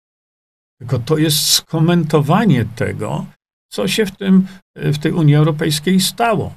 [0.78, 3.26] tylko to jest skomentowanie tego,
[3.72, 6.54] co się w, tym, w tej Unii Europejskiej stało.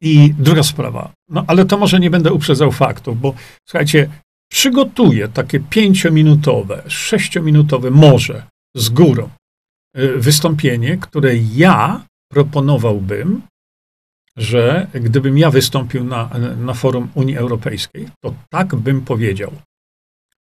[0.00, 3.34] I druga sprawa, no ale to może nie będę uprzedzał faktów, bo
[3.68, 4.10] słuchajcie,
[4.50, 9.28] przygotuję takie pięciominutowe, sześciominutowe, może z górą
[9.98, 13.42] y, wystąpienie, które ja proponowałbym
[14.36, 19.52] że gdybym ja wystąpił na, na forum Unii Europejskiej, to tak bym powiedział.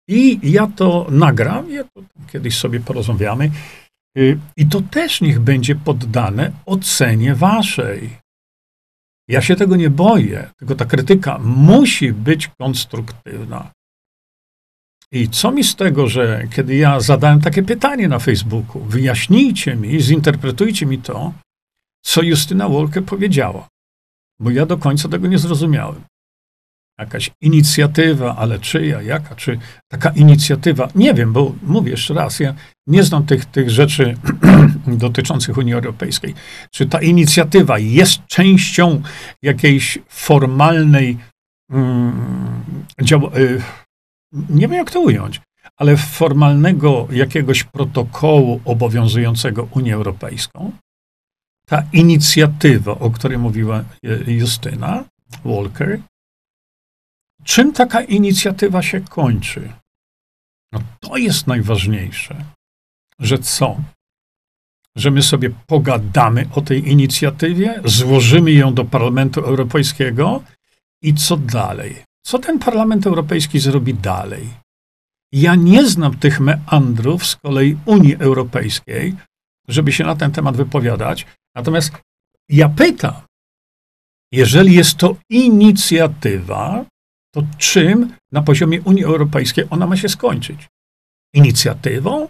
[0.07, 3.51] I ja to nagram, ja to kiedyś sobie porozmawiamy.
[4.17, 8.09] Y, I to też niech będzie poddane ocenie waszej.
[9.29, 13.71] Ja się tego nie boję, tylko ta krytyka musi być konstruktywna.
[15.11, 20.01] I co mi z tego, że kiedy ja zadałem takie pytanie na Facebooku, wyjaśnijcie mi,
[20.01, 21.33] zinterpretujcie mi to,
[22.05, 23.67] co Justyna Wolke powiedziała
[24.39, 26.01] bo ja do końca tego nie zrozumiałem.
[26.99, 32.53] Jakaś inicjatywa, ale czyja, jaka, czy taka inicjatywa, nie wiem, bo mówię jeszcze raz, ja
[32.87, 34.17] nie znam tych, tych rzeczy
[34.87, 36.33] dotyczących Unii Europejskiej.
[36.71, 39.01] Czy ta inicjatywa jest częścią
[39.41, 41.17] jakiejś formalnej,
[41.71, 42.63] mm,
[43.37, 43.61] y,
[44.49, 45.41] nie wiem jak to ująć,
[45.77, 50.71] ale formalnego jakiegoś protokołu obowiązującego Unię Europejską?
[51.69, 53.83] ta inicjatywa, o której mówiła
[54.27, 55.03] Justyna
[55.45, 55.99] Walker,
[57.49, 59.73] czym taka inicjatywa się kończy?
[60.71, 62.45] No to jest najważniejsze,
[63.19, 63.77] że co?
[64.95, 70.43] Że my sobie pogadamy o tej inicjatywie, złożymy ją do Parlamentu Europejskiego
[71.03, 72.03] i co dalej?
[72.25, 74.49] Co ten Parlament Europejski zrobi dalej?
[75.33, 79.15] Ja nie znam tych meandrów z kolei Unii Europejskiej,
[79.67, 81.91] żeby się na ten temat wypowiadać, Natomiast
[82.49, 83.13] ja pytam,
[84.31, 86.85] jeżeli jest to inicjatywa,
[87.33, 90.67] to czym na poziomie Unii Europejskiej ona ma się skończyć?
[91.33, 92.27] Inicjatywą?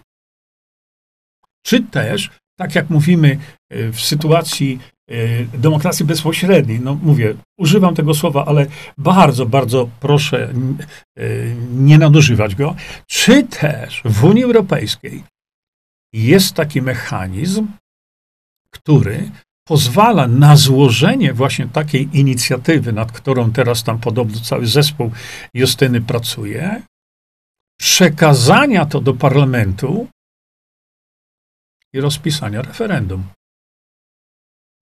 [1.62, 3.38] Czy też, tak jak mówimy
[3.70, 8.66] e, w sytuacji e, demokracji bezpośredniej, no mówię, używam tego słowa, ale
[8.98, 10.52] bardzo, bardzo proszę
[11.16, 11.24] e,
[11.72, 15.24] nie nadużywać go, czy też w Unii Europejskiej
[16.12, 17.66] jest taki mechanizm,
[18.70, 19.30] który
[19.70, 25.10] pozwala na złożenie właśnie takiej inicjatywy, nad którą teraz tam podobno cały zespół
[25.54, 26.82] Justyny pracuje,
[27.80, 30.08] przekazania to do parlamentu
[31.92, 33.22] i rozpisania referendum.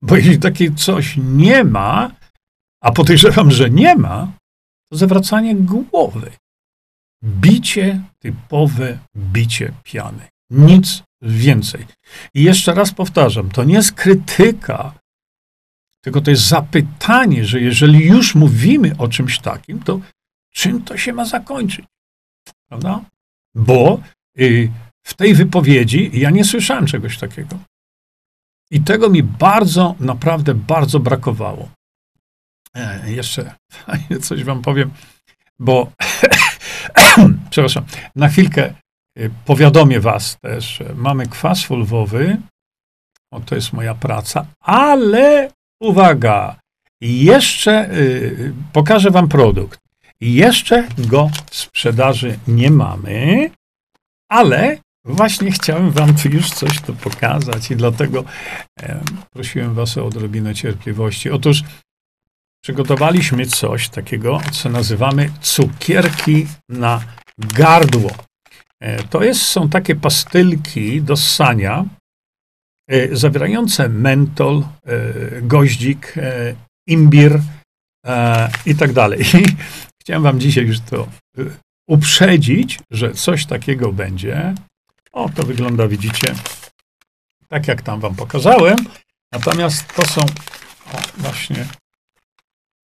[0.03, 2.11] Bo jeśli takie coś nie ma,
[2.83, 4.33] a podejrzewam, że nie ma,
[4.91, 6.33] to zawracanie głowy.
[7.25, 10.29] Bicie, typowe bicie piany.
[10.51, 11.87] Nic więcej.
[12.35, 14.95] I jeszcze raz powtarzam, to nie jest krytyka,
[16.01, 20.01] tylko to jest zapytanie, że jeżeli już mówimy o czymś takim, to
[20.53, 21.87] czym to się ma zakończyć?
[22.69, 23.05] Prawda?
[23.55, 24.01] Bo
[24.39, 24.71] y,
[25.03, 27.59] w tej wypowiedzi ja nie słyszałem czegoś takiego.
[28.71, 31.69] I tego mi bardzo, naprawdę bardzo brakowało.
[32.75, 33.55] E, jeszcze
[34.27, 34.91] coś wam powiem,
[35.59, 35.93] bo
[37.51, 37.85] przepraszam,
[38.17, 38.75] na chwilkę
[39.45, 42.37] powiadomię was też, mamy kwas fulwowy,
[43.33, 45.51] o, to jest moja praca, ale
[45.83, 46.61] uwaga,
[47.01, 49.81] jeszcze y, pokażę wam produkt.
[50.21, 53.51] Jeszcze go w sprzedaży nie mamy,
[54.31, 58.25] ale właśnie chciałem wam tu już coś tu pokazać i dlatego
[59.33, 61.31] prosiłem was o odrobinę cierpliwości.
[61.31, 61.63] Otóż
[62.65, 67.01] przygotowaliśmy coś takiego, co nazywamy cukierki na
[67.39, 68.11] gardło.
[68.81, 71.85] E, to jest, są takie pastylki do ssania,
[72.91, 76.15] e, zawierające mentol, e, goździk,
[76.87, 77.41] imbir
[78.67, 79.25] i tak dalej.
[80.01, 81.09] Chciałem wam dzisiaj już to
[81.89, 84.55] uprzedzić, że coś takiego będzie.
[85.13, 86.35] O, to wygląda, widzicie,
[87.49, 88.77] tak jak tam wam pokazałem.
[89.33, 90.21] Natomiast to są
[90.93, 91.67] o, właśnie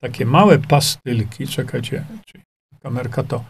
[0.02, 1.48] takie małe pastylki.
[1.48, 2.04] Czekajcie,
[2.82, 3.44] kamerka to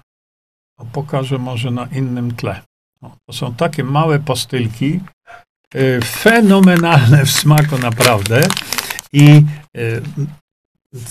[0.78, 2.62] o, pokażę może na innym tle.
[3.02, 5.00] O, to są takie małe pastylki,
[5.74, 8.40] y, fenomenalne w smaku naprawdę.
[9.12, 9.44] I
[9.76, 10.02] y,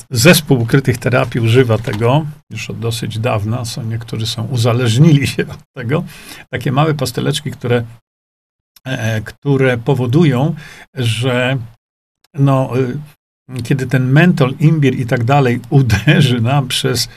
[0.09, 3.65] Zespół ukrytych terapii używa tego już od dosyć dawna.
[3.65, 6.03] Są, niektórzy są uzależnili się od tego.
[6.49, 7.83] Takie małe pasteleczki, które,
[8.85, 10.55] e, które powodują,
[10.93, 11.57] że
[12.33, 12.71] no,
[13.49, 17.09] e, kiedy ten mentol, imbir i tak dalej uderzy nam przez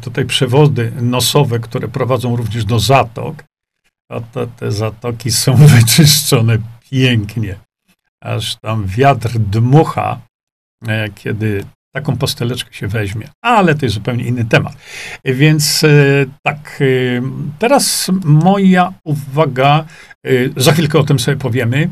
[0.00, 3.44] tutaj przewody nosowe, które prowadzą również do zatok,
[4.32, 6.58] to te zatoki są wyczyszczone
[6.90, 7.58] pięknie.
[8.20, 10.20] Aż tam wiatr dmucha
[10.88, 13.28] E, kiedy taką posteleczkę się weźmie.
[13.44, 14.76] Ale to jest zupełnie inny temat.
[15.24, 15.88] Więc e,
[16.42, 17.22] tak, e,
[17.58, 19.84] teraz moja uwaga,
[20.56, 21.88] za chwilkę o tym sobie powiemy.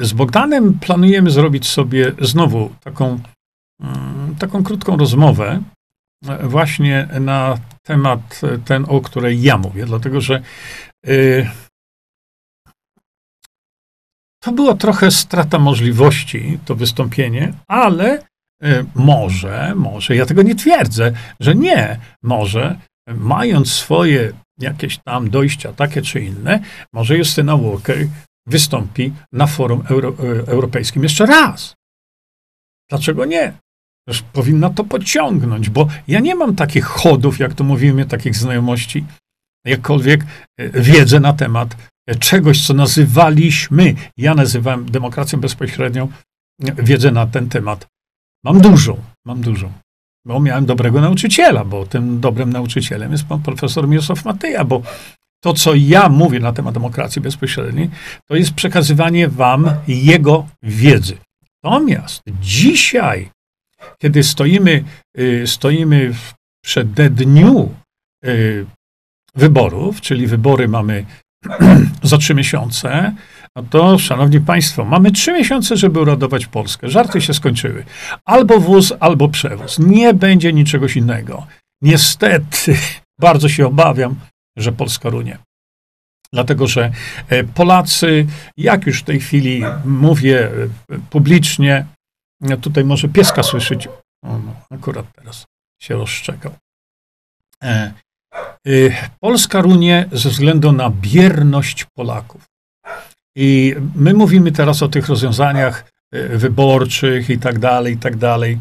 [0.00, 3.18] Z Bogdanem planujemy zrobić sobie znowu taką,
[4.38, 5.62] taką krótką rozmowę
[6.42, 10.42] właśnie na temat ten, o której ja mówię, dlatego że
[14.42, 18.26] to była trochę strata możliwości, to wystąpienie, ale
[18.94, 26.02] może, może, ja tego nie twierdzę, że nie, może, mając swoje jakieś tam dojścia, takie
[26.02, 26.60] czy inne,
[26.92, 27.98] może Justyna Walker
[28.46, 30.14] wystąpi na forum Euro,
[30.46, 31.74] europejskim jeszcze raz.
[32.90, 33.52] Dlaczego nie?
[34.08, 39.04] Już powinna to pociągnąć, bo ja nie mam takich chodów, jak to mówimy, takich znajomości,
[39.64, 40.24] jakkolwiek
[40.60, 41.76] y, wiedzę na temat
[42.14, 46.08] czegoś, co nazywaliśmy, ja nazywam demokracją bezpośrednią,
[46.60, 47.86] wiedzę na ten temat.
[48.44, 49.72] Mam dużą, mam dużą.
[50.24, 54.82] Bo miałem dobrego nauczyciela, bo tym dobrym nauczycielem jest pan profesor Mirosław Matyja, bo
[55.42, 57.90] to, co ja mówię na temat demokracji bezpośredniej,
[58.28, 61.16] to jest przekazywanie wam jego wiedzy.
[61.64, 63.30] Natomiast dzisiaj,
[63.98, 64.84] kiedy stoimy,
[65.18, 66.14] y, stoimy
[66.64, 67.74] przed dniu
[68.24, 68.66] y,
[69.34, 71.04] wyborów, czyli wybory mamy
[72.02, 73.14] za trzy miesiące,
[73.56, 76.88] no to, szanowni państwo, mamy trzy miesiące, żeby uratować Polskę.
[76.88, 77.84] Żarty się skończyły.
[78.24, 79.78] Albo wóz, albo przewóz.
[79.78, 81.46] Nie będzie niczego innego.
[81.82, 82.76] Niestety,
[83.20, 84.14] bardzo się obawiam,
[84.56, 85.38] że Polska runie.
[86.32, 86.90] Dlatego, że
[87.28, 88.26] e, Polacy,
[88.56, 90.50] jak już w tej chwili mówię
[90.90, 90.98] e,
[92.38, 93.88] publicznie, tutaj może pieska słyszeć,
[94.24, 95.46] o, no, akurat teraz
[95.82, 96.52] się rozszczekał.
[97.62, 97.92] E,
[98.68, 102.44] Y, Polska runie ze względu na bierność Polaków.
[103.36, 108.58] I my mówimy teraz o tych rozwiązaniach y, wyborczych i tak dalej, i tak dalej.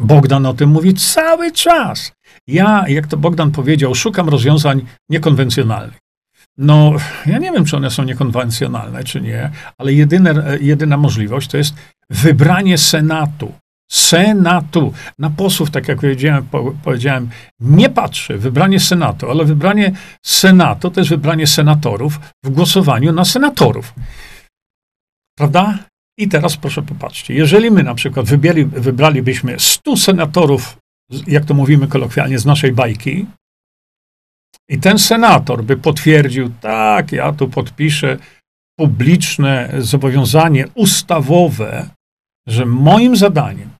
[0.00, 2.12] Bogdan o tym mówi cały czas.
[2.46, 5.98] Ja, jak to Bogdan powiedział, szukam rozwiązań niekonwencjonalnych.
[6.58, 6.92] No,
[7.26, 11.74] ja nie wiem, czy one są niekonwencjonalne, czy nie, ale jedyne, jedyna możliwość to jest
[12.10, 13.52] wybranie Senatu.
[13.90, 14.92] Senatu.
[15.18, 16.46] Na posłów, tak jak powiedziałem,
[16.84, 17.28] powiedziałem,
[17.60, 18.38] nie patrzę.
[18.38, 19.92] Wybranie Senatu, ale wybranie
[20.22, 23.94] Senatu to jest wybranie senatorów w głosowaniu na senatorów.
[25.38, 25.78] Prawda?
[26.18, 27.34] I teraz proszę popatrzcie.
[27.34, 30.76] Jeżeli my na przykład wybieli, wybralibyśmy 100 senatorów,
[31.26, 33.26] jak to mówimy kolokwialnie, z naszej bajki,
[34.68, 38.18] i ten senator by potwierdził, tak, ja tu podpiszę
[38.78, 41.90] publiczne zobowiązanie ustawowe,
[42.46, 43.70] że moim zadaniem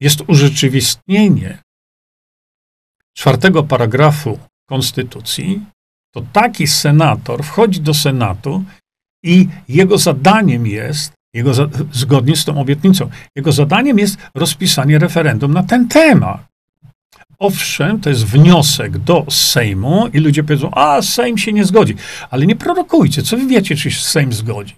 [0.00, 1.58] jest urzeczywistnienie
[3.16, 4.38] czwartego paragrafu
[4.68, 5.64] Konstytucji,
[6.14, 8.64] to taki senator wchodzi do Senatu
[9.24, 11.52] i jego zadaniem jest, jego
[11.92, 16.53] zgodnie z tą obietnicą, jego zadaniem jest rozpisanie referendum na ten temat.
[17.38, 21.94] Owszem, to jest wniosek do Sejmu i ludzie powiedzą, a Sejm się nie zgodzi.
[22.30, 24.74] Ale nie prorokujcie, co wy wiecie, czy się Sejm zgodzi,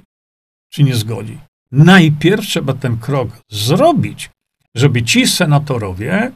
[0.72, 1.38] czy nie zgodzi.
[1.72, 4.30] Najpierw trzeba ten krok zrobić,
[4.74, 6.32] żeby ci senatorowie,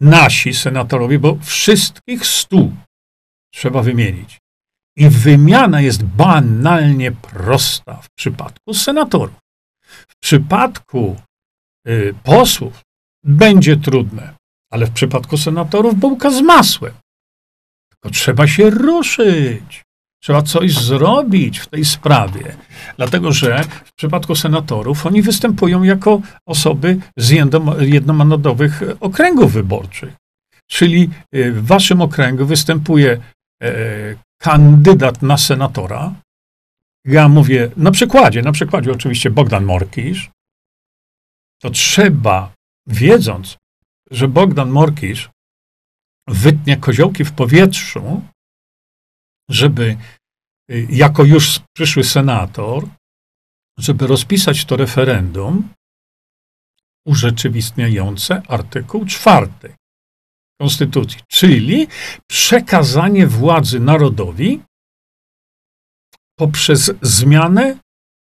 [0.00, 2.72] nasi senatorowie, bo wszystkich stu
[3.54, 4.38] trzeba wymienić.
[4.96, 9.36] I wymiana jest banalnie prosta w przypadku senatorów.
[10.08, 11.16] W przypadku
[11.88, 12.82] y, posłów
[13.24, 14.34] będzie trudne,
[14.72, 16.94] ale w przypadku senatorów bułka z masłem.
[17.90, 19.82] Tylko trzeba się ruszyć.
[20.22, 22.56] Trzeba coś zrobić w tej sprawie.
[22.96, 27.30] Dlatego, że w przypadku senatorów oni występują jako osoby z
[27.80, 30.14] jednomandatowych okręgów wyborczych.
[30.66, 33.20] Czyli y, w waszym okręgu występuje
[33.62, 33.72] e,
[34.38, 36.14] kandydat na senatora.
[37.04, 40.30] Ja mówię na przykładzie, na przykładzie oczywiście Bogdan Morkisz.
[41.62, 42.52] To trzeba,
[42.86, 43.56] wiedząc,
[44.10, 45.30] że Bogdan Morkisz
[46.28, 48.22] wytnie koziołki w powietrzu,
[49.50, 49.96] żeby
[50.70, 52.88] y, jako już przyszły senator,
[53.78, 55.74] żeby rozpisać to referendum
[57.06, 59.74] urzeczywistniające artykuł czwarty
[60.60, 61.88] Konstytucji, czyli
[62.30, 64.62] przekazanie władzy narodowi
[66.38, 67.78] poprzez zmianę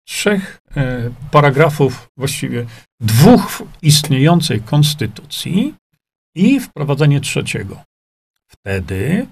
[0.07, 2.65] trzech e, paragrafów, właściwie
[2.99, 5.75] dwóch istniejącej konstytucji
[6.35, 7.83] i wprowadzenie trzeciego.
[8.47, 9.27] Wtedy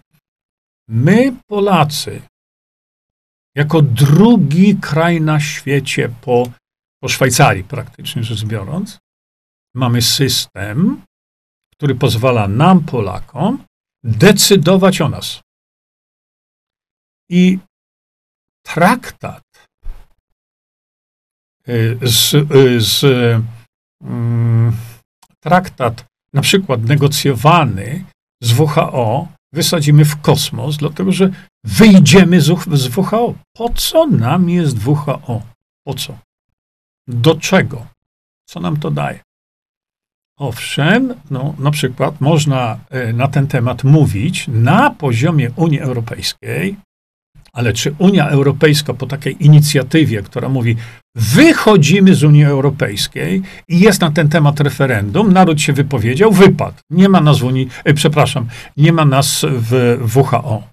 [0.87, 2.21] My, Polacy,
[3.55, 6.51] jako drugi kraj na świecie po,
[6.99, 8.99] po Szwajcarii, praktycznie rzecz biorąc,
[9.75, 11.01] mamy system,
[11.73, 13.65] który pozwala nam, Polakom,
[14.03, 15.41] decydować o nas.
[17.29, 17.59] I
[18.65, 19.43] traktat
[21.69, 23.01] y, z, y, z
[25.39, 28.05] traktat na przykład negocjowany
[28.43, 31.29] z WHO wysadzimy w kosmos, dlatego że
[31.63, 33.33] wyjdziemy z, z WHO.
[33.53, 35.41] Po co nam jest WHO?
[35.85, 36.17] Po co?
[37.07, 37.85] Do czego?
[38.49, 39.19] Co nam to daje?
[40.39, 46.75] Owszem, no, na przykład można e, na ten temat mówić na poziomie Unii Europejskiej,
[47.55, 50.75] ale czy Unia Europejska po takiej inicjatywie, która mówi,
[51.15, 56.77] wychodzimy z Unii Europejskiej i jest na ten temat referendum, naród się wypowiedział, wypadł.
[56.89, 58.47] Nie ma nas w Unii, e, przepraszam,
[58.77, 60.63] nie ma nas w WHO.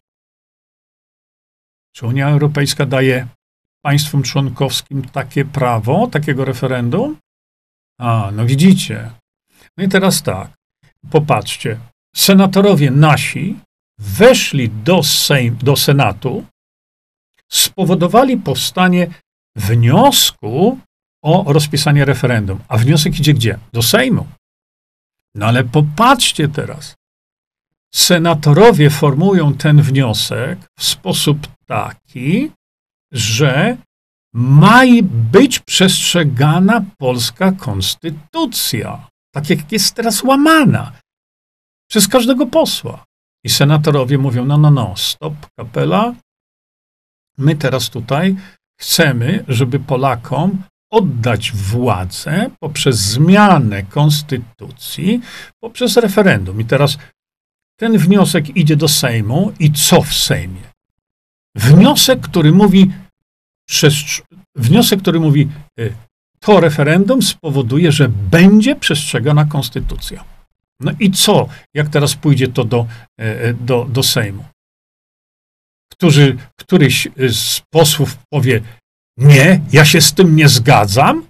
[1.97, 3.27] Czy Unia Europejska daje
[3.85, 7.17] państwom członkowskim takie prawo, takiego referendum?
[8.01, 9.11] A, no widzicie.
[9.77, 10.51] No i teraz tak,
[11.11, 11.79] popatrzcie.
[12.17, 13.57] Senatorowie nasi
[13.99, 16.45] weszli do, Sejm, do Senatu
[17.53, 19.07] spowodowali powstanie
[19.57, 20.79] wniosku
[21.25, 22.61] o rozpisanie referendum.
[22.69, 23.59] A wniosek idzie gdzie?
[23.73, 24.27] Do Sejmu.
[25.35, 26.95] No ale popatrzcie teraz.
[27.95, 32.51] Senatorowie formują ten wniosek w sposób taki,
[33.13, 33.77] że
[34.35, 40.93] ma być przestrzegana polska konstytucja, tak jak jest teraz łamana
[41.91, 43.05] przez każdego posła.
[43.45, 46.15] I senatorowie mówią: no, no, no, stop, kapela,
[47.39, 48.37] My teraz tutaj
[48.81, 55.21] chcemy, żeby Polakom oddać władzę poprzez zmianę konstytucji,
[55.61, 56.61] poprzez referendum.
[56.61, 56.99] I teraz
[57.79, 60.63] ten wniosek idzie do Sejmu i co w Sejmie?
[61.55, 62.91] Wniosek, który mówi,
[64.57, 65.49] wniosek, który mówi,
[65.81, 65.95] y,
[66.41, 70.25] to referendum spowoduje, że będzie przestrzegana konstytucja.
[70.81, 72.87] No i co, jak teraz pójdzie to do,
[73.21, 74.45] e, e, do, do Sejmu?
[75.93, 78.61] Którzy, któryś z posłów powie,
[79.17, 81.27] nie, ja się z tym nie zgadzam,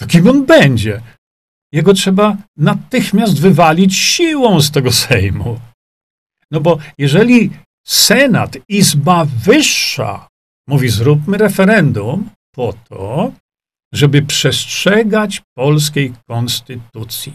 [0.00, 1.02] to kim on będzie?
[1.72, 5.60] Jego trzeba natychmiast wywalić siłą z tego Sejmu.
[6.50, 7.50] No bo jeżeli
[7.86, 10.28] Senat, Izba Wyższa
[10.68, 13.32] mówi, zróbmy referendum po to,
[13.94, 17.32] żeby przestrzegać polskiej konstytucji.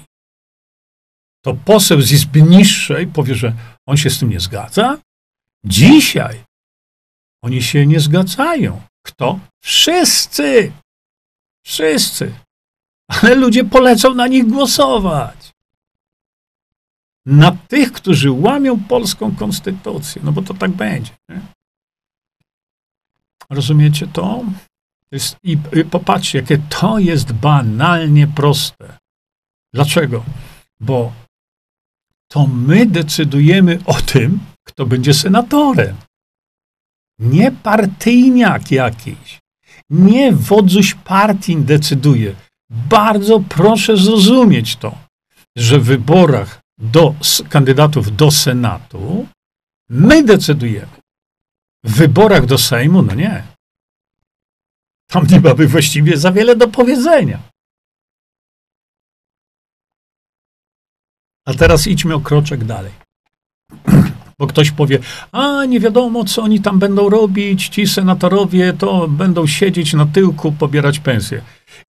[1.46, 3.54] To poseł z Izby Niższej powie, że
[3.88, 4.98] on się z tym nie zgadza?
[5.66, 6.44] Dzisiaj
[7.44, 8.82] oni się nie zgadzają.
[9.06, 9.40] Kto?
[9.64, 10.72] Wszyscy!
[11.66, 12.34] Wszyscy.
[13.08, 15.52] Ale ludzie polecą na nich głosować.
[17.26, 20.22] Na tych, którzy łamią polską konstytucję.
[20.26, 21.12] No bo to tak będzie.
[21.30, 21.42] Nie?
[23.50, 24.44] Rozumiecie to?
[25.14, 28.98] jest, i, I popatrzcie, jakie to jest banalnie proste.
[29.74, 30.26] Dlaczego?
[30.80, 31.14] Bo
[32.28, 35.96] to my decydujemy o tym, kto będzie senatorem.
[37.20, 39.40] Nie partyjniak jakiś.
[39.90, 42.36] Nie wodzuś partii decyduje.
[42.70, 44.98] Bardzo proszę zrozumieć to,
[45.56, 47.16] że w wyborach do
[47.50, 49.28] kandydatów do Senatu
[49.90, 51.02] my decydujemy.
[51.84, 53.44] W wyborach do Sejmu, no nie.
[55.08, 57.40] Tam nie mamy właściwie za wiele do powiedzenia.
[61.46, 62.92] A teraz idźmy o kroczek dalej.
[64.40, 65.00] Bo ktoś powie,
[65.32, 70.52] a nie wiadomo, co oni tam będą robić, ci senatorowie to będą siedzieć na tyłku,
[70.52, 71.42] pobierać pensję.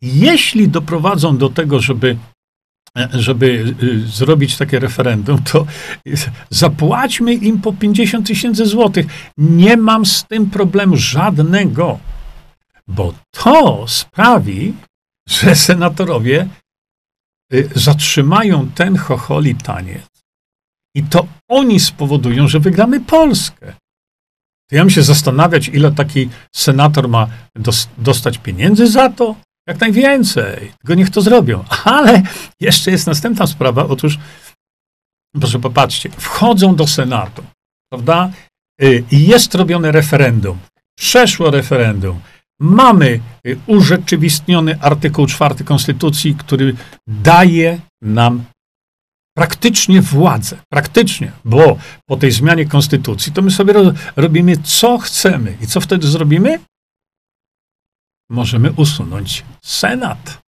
[0.02, 2.16] Jeśli doprowadzą do tego, żeby
[3.12, 5.66] żeby y, zrobić takie referendum, to
[6.50, 9.06] zapłaćmy im po 50 tysięcy złotych.
[9.38, 11.98] Nie mam z tym problemu żadnego,
[12.88, 14.74] bo to sprawi,
[15.28, 16.48] że senatorowie
[17.54, 20.13] y, zatrzymają ten chocholi taniec
[20.94, 23.74] i to oni spowodują, że wygramy Polskę.
[24.70, 27.26] To ja bym się zastanawiać, ile taki senator ma
[27.98, 29.36] dostać pieniędzy za to.
[29.66, 30.72] Jak najwięcej.
[30.78, 31.64] Tylko niech to zrobią.
[31.84, 32.22] Ale
[32.60, 33.86] jeszcze jest następna sprawa.
[33.86, 34.18] Otóż,
[35.40, 37.44] proszę popatrzcie, wchodzą do Senatu,
[37.92, 38.30] prawda?
[38.82, 40.58] Y, I jest robione referendum.
[40.98, 42.20] Przeszło referendum.
[42.60, 46.76] Mamy y, urzeczywistniony artykuł 4 Konstytucji, który
[47.06, 48.44] daje nam
[49.36, 53.74] praktycznie władzę, praktycznie, bo po tej zmianie konstytucji to my sobie
[54.16, 55.56] robimy co chcemy.
[55.60, 56.58] I co wtedy zrobimy?
[58.30, 60.38] Możemy usunąć Senat.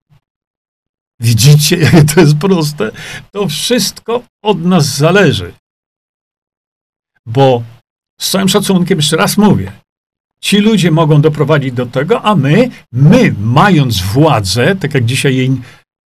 [1.20, 2.90] Widzicie, jak to jest proste?
[3.32, 5.52] To wszystko od nas zależy.
[7.26, 7.62] Bo
[8.20, 9.72] z całym szacunkiem jeszcze raz mówię,
[10.40, 15.50] ci ludzie mogą doprowadzić do tego, a my, my mając władzę, tak jak dzisiaj jej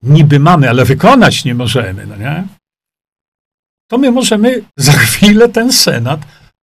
[0.03, 2.45] niby mamy, ale wykonać nie możemy, no nie?
[3.91, 6.21] To my możemy za chwilę ten Senat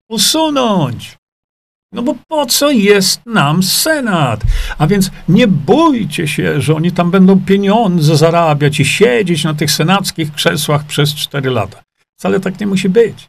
[0.09, 1.17] usunąć.
[1.91, 4.41] No bo po co jest nam Senat?
[4.77, 9.71] A więc nie bójcie się, że oni tam będą pieniądze zarabiać i siedzieć na tych
[9.71, 11.83] senackich krzesłach przez cztery lata.
[12.19, 13.27] Wcale tak nie musi być.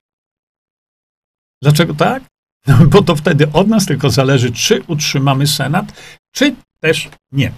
[1.62, 2.22] Dlaczego tak?
[2.66, 7.52] No, bo to wtedy od nas tylko zależy, czy utrzymamy Senat, czy też nie.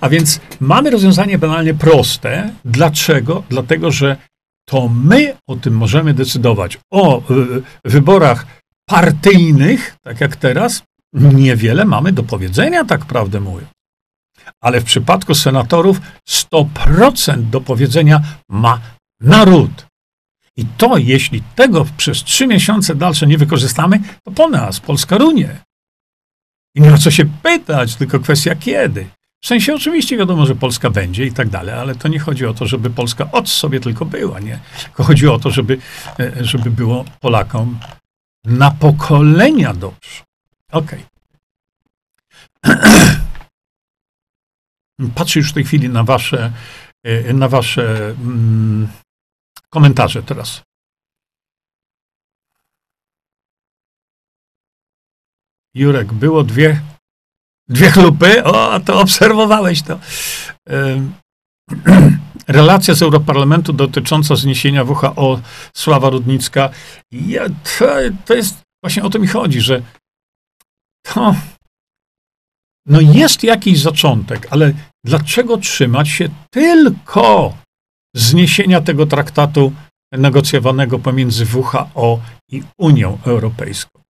[0.00, 2.54] A więc mamy rozwiązanie banalnie proste.
[2.64, 3.42] Dlaczego?
[3.48, 4.16] Dlatego, że
[4.70, 6.78] to my o tym możemy decydować.
[6.90, 8.46] O y, wyborach
[8.88, 13.66] partyjnych, tak jak teraz, niewiele mamy do powiedzenia, tak prawdę mówię.
[14.60, 18.80] Ale w przypadku senatorów 100% do powiedzenia ma
[19.20, 19.86] naród.
[20.56, 25.58] I to, jeśli tego przez trzy miesiące dalsze nie wykorzystamy, to po nas Polska runie.
[26.74, 29.06] I nie ma co się pytać, tylko kwestia kiedy.
[29.40, 32.54] W sensie oczywiście wiadomo, że Polska będzie i tak dalej, ale to nie chodzi o
[32.54, 34.60] to, żeby Polska od sobie tylko była, nie.
[34.82, 35.78] Tylko chodzi o to, żeby,
[36.20, 37.78] e, żeby było Polakom
[38.44, 40.24] na pokolenia dobrze.
[40.72, 41.04] Okej.
[42.62, 42.76] Okay.
[45.14, 46.52] Patrzę już w tej chwili na wasze,
[47.04, 48.88] e, na wasze mm,
[49.70, 50.62] komentarze teraz.
[55.74, 56.80] Jurek, było dwie
[57.70, 58.44] Dwie chlupy?
[58.44, 59.98] O, to obserwowałeś to.
[62.48, 65.40] Relacja z Europarlamentu dotycząca zniesienia WHO
[65.76, 66.70] Sława Rudnicka.
[67.12, 67.86] Ja, to,
[68.24, 69.82] to jest, właśnie o to mi chodzi, że
[71.02, 71.34] to
[72.86, 74.72] no jest jakiś zaczątek, ale
[75.04, 77.56] dlaczego trzymać się tylko
[78.16, 79.72] zniesienia tego traktatu
[80.12, 84.00] negocjowanego pomiędzy WHO i Unią Europejską?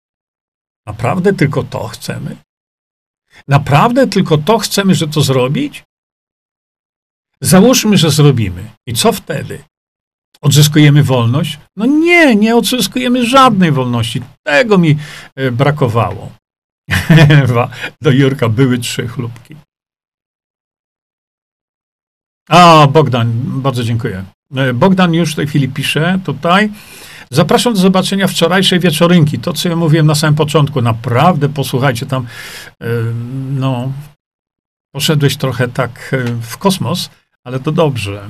[0.86, 2.36] Naprawdę tylko to chcemy?
[3.48, 5.84] Naprawdę tylko to chcemy, że to zrobić?
[7.40, 8.70] Załóżmy, że zrobimy.
[8.86, 9.64] I co wtedy?
[10.40, 11.58] Odzyskujemy wolność?
[11.76, 14.22] No nie, nie odzyskujemy żadnej wolności.
[14.42, 14.96] Tego mi
[15.36, 16.32] e, brakowało.
[18.02, 19.56] Do Jurka były trzy chlubki.
[22.48, 24.24] A, Bogdan, bardzo dziękuję.
[24.56, 26.70] E, Bogdan już w tej chwili pisze tutaj.
[27.32, 29.38] Zapraszam do zobaczenia wczorajszej wieczorynki.
[29.38, 32.26] To, co ja mówiłem na samym początku, naprawdę posłuchajcie tam,
[33.50, 33.92] no,
[34.94, 37.10] poszedłeś trochę tak e, w kosmos,
[37.44, 38.28] ale to dobrze.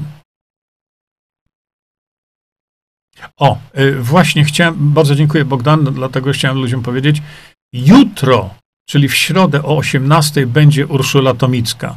[3.37, 7.23] O, e, właśnie chciałem, bardzo dziękuję Bogdan, dlatego chciałem ludziom powiedzieć,
[7.73, 8.55] jutro,
[8.89, 11.97] czyli w środę o 18 będzie Urszula Tomicka.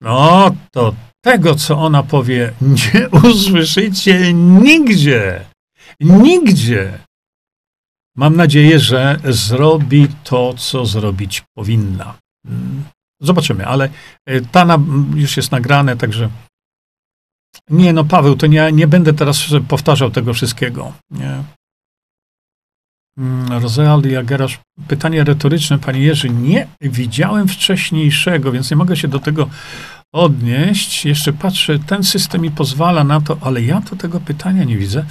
[0.00, 5.44] No, to tego, co ona powie, nie usłyszycie nigdzie.
[6.00, 6.98] Nigdzie.
[8.16, 12.18] Mam nadzieję, że zrobi to, co zrobić powinna.
[12.46, 12.84] Mm,
[13.20, 13.88] zobaczymy, ale
[14.26, 14.78] e, ta
[15.14, 16.30] już jest nagrane, także.
[17.70, 20.92] Nie, no Paweł, to nie, nie będę teraz powtarzał tego wszystkiego.
[21.10, 21.42] Nie.
[23.18, 26.30] Mm, Rozealdy Jagerasz, pytanie retoryczne, panie Jerzy.
[26.30, 29.50] Nie widziałem wcześniejszego, więc nie mogę się do tego
[30.12, 31.04] odnieść.
[31.04, 35.04] Jeszcze patrzę, ten system mi pozwala na to, ale ja to tego pytania nie widzę.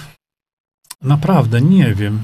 [1.02, 2.20] Naprawdę, nie wiem.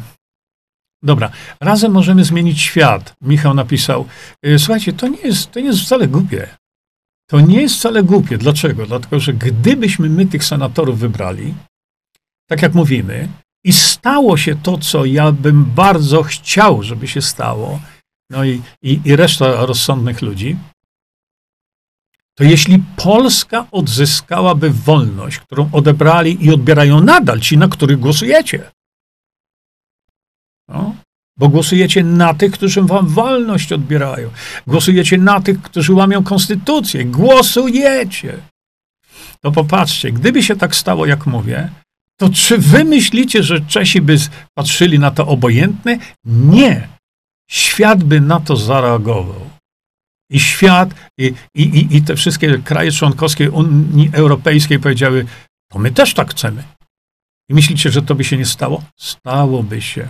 [1.03, 3.15] Dobra, razem możemy zmienić świat.
[3.21, 4.05] Michał napisał.
[4.45, 6.47] Y, słuchajcie, to nie jest, to nie jest wcale głupie.
[7.29, 8.37] To nie jest wcale głupie.
[8.37, 8.85] Dlaczego?
[8.85, 11.53] Dlatego, że gdybyśmy my tych senatorów wybrali,
[12.49, 13.29] tak jak mówimy,
[13.65, 17.79] i stało się to, co ja bym bardzo chciał, żeby się stało,
[18.29, 20.57] no i, i, i reszta rozsądnych ludzi,
[22.35, 28.71] to jeśli Polska odzyskałaby wolność, którą odebrali i odbierają nadal ci, na których głosujecie,
[30.67, 30.95] no,
[31.37, 34.29] bo głosujecie na tych, którzy wam wolność odbierają.
[34.67, 37.05] Głosujecie na tych, którzy łamią konstytucję.
[37.05, 38.37] Głosujecie.
[39.41, 41.69] To popatrzcie, gdyby się tak stało, jak mówię,
[42.19, 44.17] to czy wy myślicie, że Czesi by
[44.53, 45.99] patrzyli na to obojętnie?
[46.25, 46.87] Nie.
[47.49, 49.52] Świat by na to zareagował.
[50.33, 55.25] I świat, i, i, i te wszystkie kraje członkowskie Unii Europejskiej powiedziały,
[55.71, 56.63] to my też tak chcemy.
[57.49, 58.83] I myślicie, że to by się nie stało?
[58.99, 60.07] Stałoby się.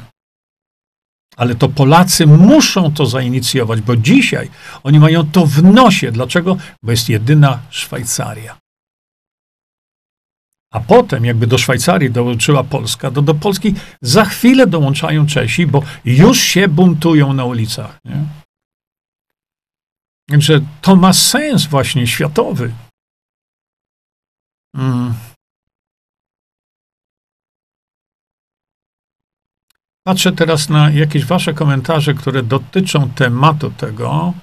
[1.38, 4.50] Ale to Polacy muszą to zainicjować, bo dzisiaj
[4.84, 6.12] oni mają to w nosie.
[6.12, 6.58] Dlaczego?
[6.84, 8.58] Bo jest jedyna Szwajcaria.
[10.74, 15.84] A potem, jakby do Szwajcarii dołączyła Polska, to do Polski za chwilę dołączają Czesi, bo
[16.06, 18.00] już się buntują na ulicach.
[18.06, 18.43] Nie?
[20.30, 22.74] Także to ma sens właśnie światowy.
[24.76, 25.14] Mm.
[30.08, 34.34] Patrzę teraz na jakieś wasze komentarze, które dotyczą tematu tego.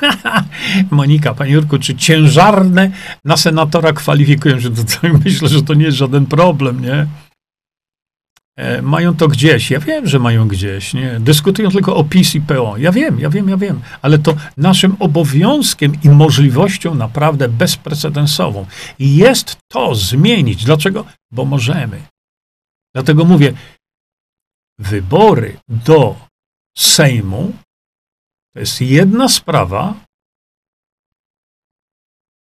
[0.90, 2.90] Monika, panie Jurku, czy ciężarne
[3.24, 4.70] na senatora kwalifikują się?
[4.70, 4.84] To,
[5.24, 7.06] myślę, że to nie jest żaden problem, nie?
[8.56, 9.70] E, mają to gdzieś.
[9.70, 10.94] Ja wiem, że mają gdzieś.
[10.94, 11.20] Nie?
[11.20, 12.76] Dyskutują tylko o PiS i PO.
[12.76, 13.80] Ja wiem, ja wiem, ja wiem.
[14.02, 18.66] Ale to naszym obowiązkiem i możliwością naprawdę bezprecedensową
[18.98, 20.64] jest to zmienić.
[20.64, 21.04] Dlaczego?
[21.32, 22.02] Bo możemy.
[22.94, 23.52] Dlatego mówię,
[24.78, 26.16] wybory do
[26.78, 27.52] Sejmu
[28.54, 29.94] to jest jedna sprawa,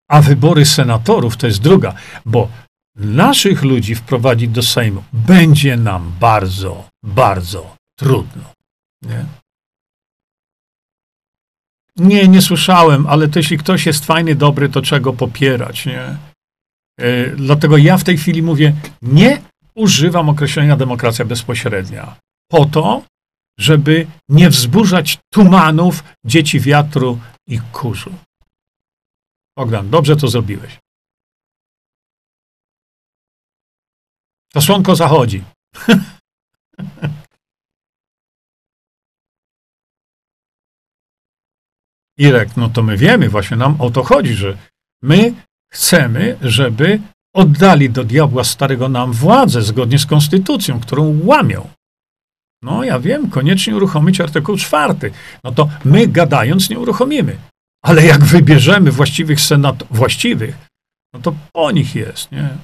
[0.09, 1.95] a wybory senatorów to jest druga,
[2.27, 2.49] bo
[2.97, 8.53] naszych ludzi wprowadzić do Sejmu będzie nam bardzo, bardzo trudno.
[9.03, 9.25] Nie?
[11.97, 16.17] Nie, nie słyszałem, ale to jeśli ktoś jest fajny, dobry, to czego popierać, nie?
[16.99, 19.43] Yy, dlatego ja w tej chwili mówię, nie
[19.75, 22.17] używam określenia demokracja bezpośrednia.
[22.51, 23.03] Po to,
[23.59, 27.19] żeby nie wzburzać tumanów dzieci wiatru
[27.49, 28.15] i kurzu.
[29.57, 30.84] Bogdan, dobrze to zrobiłeś.
[34.55, 35.45] To słonko zachodzi.
[42.19, 44.57] Irek, no to my wiemy, właśnie nam o to chodzi, że
[45.03, 45.35] my
[45.73, 47.01] chcemy, żeby
[47.35, 51.71] oddali do diabła starego nam władzę zgodnie z konstytucją, którą łamią.
[52.63, 55.13] No ja wiem, koniecznie uruchomić artykuł czwarty.
[55.45, 57.37] No to my gadając nie uruchomimy.
[57.83, 60.57] Ale jak wybierzemy właściwych senat, właściwych,
[61.15, 62.57] no to po nich jest, nie?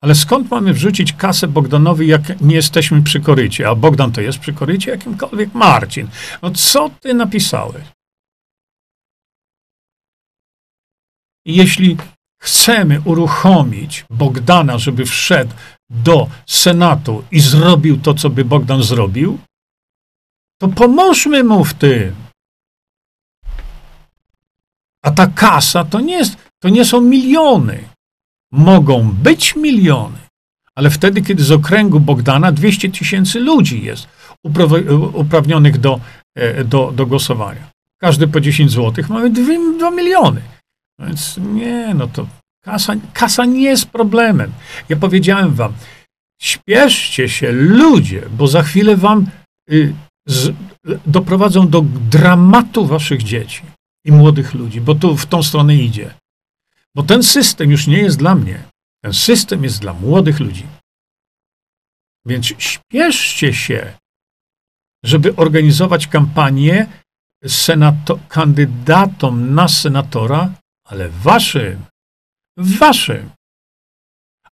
[0.00, 3.68] Ale skąd mamy wrzucić kasę Bogdanowi, jak nie jesteśmy przy korycie?
[3.68, 5.54] A Bogdan to jest przy korycie jakimkolwiek?
[5.54, 6.08] Marcin,
[6.42, 7.84] no co ty napisałeś?
[11.44, 11.96] Jeśli
[12.40, 15.54] chcemy uruchomić Bogdana, żeby wszedł
[15.90, 19.38] do Senatu i zrobił to, co by Bogdan zrobił,
[20.60, 22.14] to pomóżmy mu w tym.
[25.02, 27.88] A ta kasa to nie, jest, to nie są miliony.
[28.52, 30.18] Mogą być miliony,
[30.74, 34.08] ale wtedy, kiedy z okręgu Bogdana 200 tysięcy ludzi jest
[35.12, 36.00] uprawnionych do,
[36.36, 37.70] e, do, do głosowania.
[37.98, 40.40] Każdy po 10 zł, mamy 2 miliony.
[40.98, 42.26] Więc nie, no to
[42.64, 44.52] kasa, kasa nie jest problemem.
[44.88, 45.72] Ja powiedziałem wam,
[46.40, 49.26] śpieszcie się ludzie, bo za chwilę wam
[49.70, 49.94] y,
[50.26, 50.54] z,
[51.06, 53.62] doprowadzą do dramatu waszych dzieci
[54.04, 56.14] i młodych ludzi, bo tu w tą stronę idzie.
[56.96, 58.64] Bo ten system już nie jest dla mnie.
[59.04, 60.66] Ten system jest dla młodych ludzi.
[62.26, 63.98] Więc śpieszcie się,
[65.04, 66.86] żeby organizować kampanię
[67.44, 70.52] senato- kandydatom na senatora,
[70.84, 71.84] ale waszym,
[72.56, 73.30] waszym.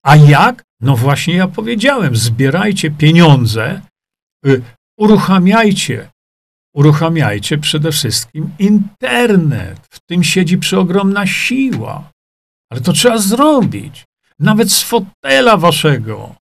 [0.03, 0.63] A jak?
[0.81, 3.81] No właśnie ja powiedziałem, zbierajcie pieniądze,
[4.45, 4.61] y,
[4.99, 6.11] uruchamiajcie,
[6.75, 9.87] uruchamiajcie przede wszystkim internet.
[9.91, 12.11] W tym siedzi przeogromna siła.
[12.75, 14.05] Ale to trzeba zrobić.
[14.39, 16.35] Nawet z fotela waszego.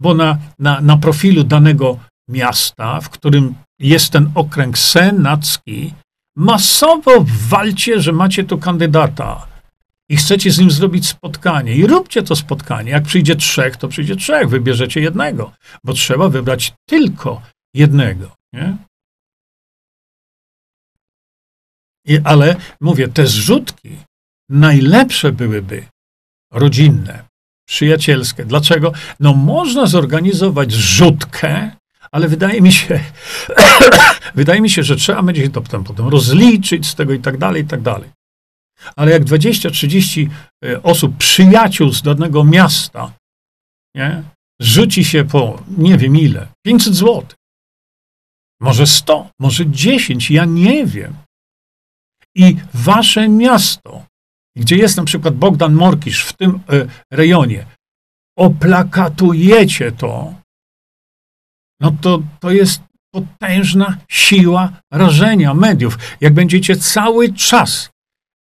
[0.00, 5.94] Bo na, na, na profilu danego miasta, w którym jest ten okręg senacki,
[6.36, 9.46] masowo walcie, że macie tu kandydata
[10.08, 11.74] i chcecie z nim zrobić spotkanie.
[11.74, 12.90] I róbcie to spotkanie.
[12.90, 14.48] Jak przyjdzie trzech, to przyjdzie trzech.
[14.48, 15.52] Wybierzecie jednego,
[15.84, 17.42] bo trzeba wybrać tylko
[17.74, 18.30] jednego.
[18.52, 18.76] Nie?
[22.04, 24.09] I, ale mówię, te zrzutki
[24.50, 25.86] najlepsze byłyby
[26.52, 27.24] rodzinne,
[27.68, 28.44] przyjacielskie.
[28.44, 28.92] Dlaczego?
[29.20, 31.70] No można zorganizować zrzutkę,
[32.12, 33.00] ale wydaje mi się,
[34.34, 37.62] wydaje mi się, że trzeba będzie to potem, potem rozliczyć z tego i tak dalej,
[37.62, 38.10] i tak dalej.
[38.96, 40.28] Ale jak 20-30
[40.64, 43.12] e, osób, przyjaciół z danego miasta,
[43.94, 44.22] nie,
[44.60, 47.24] rzuci się po nie wiem ile, 500 zł,
[48.60, 51.14] może 100, może 10, ja nie wiem.
[52.34, 54.06] I wasze miasto,
[54.56, 57.66] gdzie jest na przykład Bogdan Morkisz w tym e, rejonie,
[58.38, 60.34] oplakatujecie to,
[61.80, 62.82] no to, to jest
[63.14, 65.98] potężna siła rażenia mediów.
[66.20, 67.90] Jak będziecie cały czas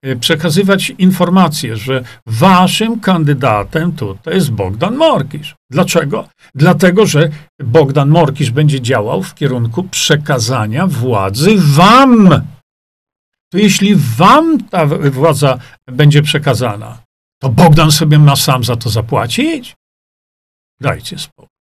[0.03, 5.55] e, przekazywać informacje, że waszym kandydatem tutaj jest Bogdan Morkisz.
[5.71, 6.27] Dlaczego?
[6.55, 7.29] Dlatego, że
[7.63, 12.41] Bogdan Morkisz będzie działał w kierunku przekazania władzy wam.
[13.51, 17.03] To jeśli wam ta władza będzie przekazana,
[17.41, 19.75] to Bogdan sobie ma sam za to zapłacić?
[20.81, 21.57] Dajcie spokój.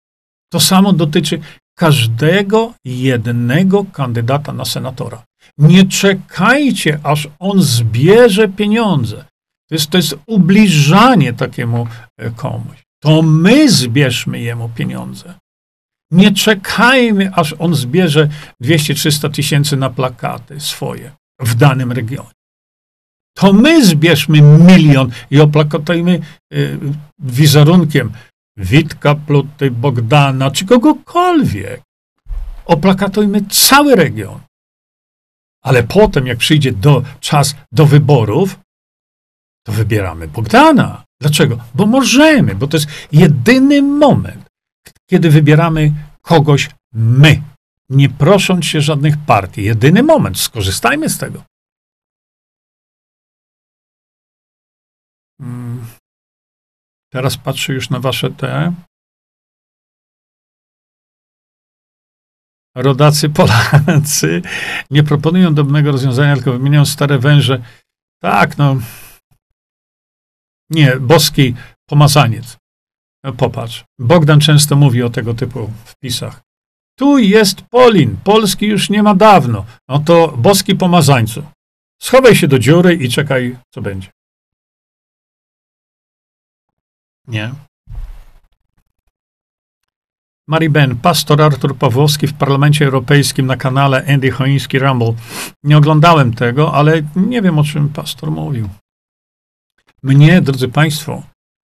[0.51, 1.41] To samo dotyczy
[1.77, 5.23] każdego jednego kandydata na senatora.
[5.57, 9.25] Nie czekajcie, aż on zbierze pieniądze.
[9.69, 12.83] To jest, to jest ubliżanie takiemu e, komuś.
[12.99, 15.33] To my zbierzmy jemu pieniądze.
[16.11, 18.29] Nie czekajmy, aż on zbierze
[18.63, 21.11] 200-300 tysięcy na plakaty swoje
[21.41, 22.31] w danym regionie.
[23.35, 26.19] To my zbierzmy milion i oplakatujmy
[26.53, 26.79] y,
[27.19, 28.11] wizerunkiem
[28.57, 31.81] Witka, Pluty, Bogdana, czy kogokolwiek.
[32.65, 34.39] Oplakatujmy cały region.
[35.63, 38.59] Ale potem, jak przyjdzie do, czas do wyborów,
[39.65, 41.03] to wybieramy Bogdana.
[41.21, 41.57] Dlaczego?
[41.75, 44.45] Bo możemy, bo to jest jedyny moment,
[45.09, 47.41] kiedy wybieramy kogoś my,
[47.91, 49.63] nie prosząc się żadnych partii.
[49.63, 51.43] Jedyny moment, skorzystajmy z tego.
[55.41, 55.85] Hmm.
[57.11, 58.73] Teraz patrzę już na wasze te.
[62.75, 64.41] Rodacy Polacy
[64.91, 67.63] nie proponują dobrego rozwiązania, tylko wymieniają stare węże.
[68.21, 68.75] Tak, no.
[70.69, 71.55] Nie, boski
[71.89, 72.57] pomazaniec.
[73.23, 73.85] No, popatrz.
[73.99, 76.41] Bogdan często mówi o tego typu wpisach.
[76.95, 78.17] Tu jest Polin.
[78.23, 79.65] Polski już nie ma dawno.
[79.87, 81.43] No to boski pomazańcu.
[82.01, 84.09] Schowaj się do dziury i czekaj, co będzie.
[87.27, 87.51] Nie.
[90.47, 95.13] Mary Ben, pastor Artur Pawłowski w Parlamencie Europejskim na kanale Andy Choiński Rumble.
[95.63, 98.69] Nie oglądałem tego, ale nie wiem, o czym pastor mówił.
[100.03, 101.23] Mnie, drodzy Państwo,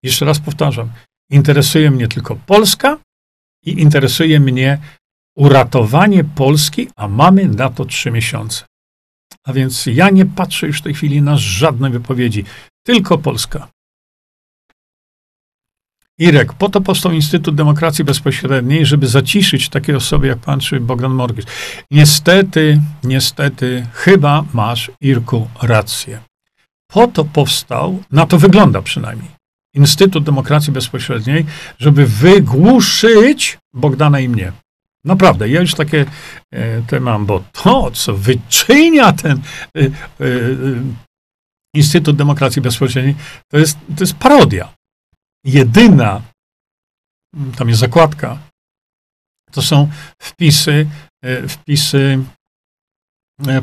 [0.02, 0.90] jeszcze raz powtarzam,
[1.30, 2.98] interesuje mnie tylko Polska
[3.64, 4.78] i interesuje mnie
[5.38, 8.64] uratowanie Polski, a mamy na to trzy miesiące.
[9.46, 12.44] A więc ja nie patrzę już w tej chwili na żadne wypowiedzi,
[12.86, 13.68] tylko Polska.
[16.18, 21.12] Irek, po to powstał Instytut Demokracji Bezpośredniej, żeby zaciszyć takie osoby jak pan czy Bogdan
[21.12, 21.44] Morgisz.
[21.90, 26.20] Niestety, niestety, chyba masz, Irku, rację.
[26.86, 29.30] Po to powstał, na to wygląda przynajmniej,
[29.74, 31.46] Instytut Demokracji Bezpośredniej,
[31.78, 34.52] żeby wygłuszyć Bogdana i mnie.
[35.08, 36.06] Naprawdę, ja już takie
[36.52, 39.42] e, te mam, bo to, co wyczynia ten
[39.76, 39.90] e, e,
[41.74, 43.14] Instytut Demokracji Bezpośredniej,
[43.50, 44.74] to jest, to jest parodia
[45.44, 46.22] jedyna,
[47.56, 48.38] tam jest zakładka,
[49.52, 49.88] to są
[50.22, 50.86] wpisy,
[51.48, 52.18] wpisy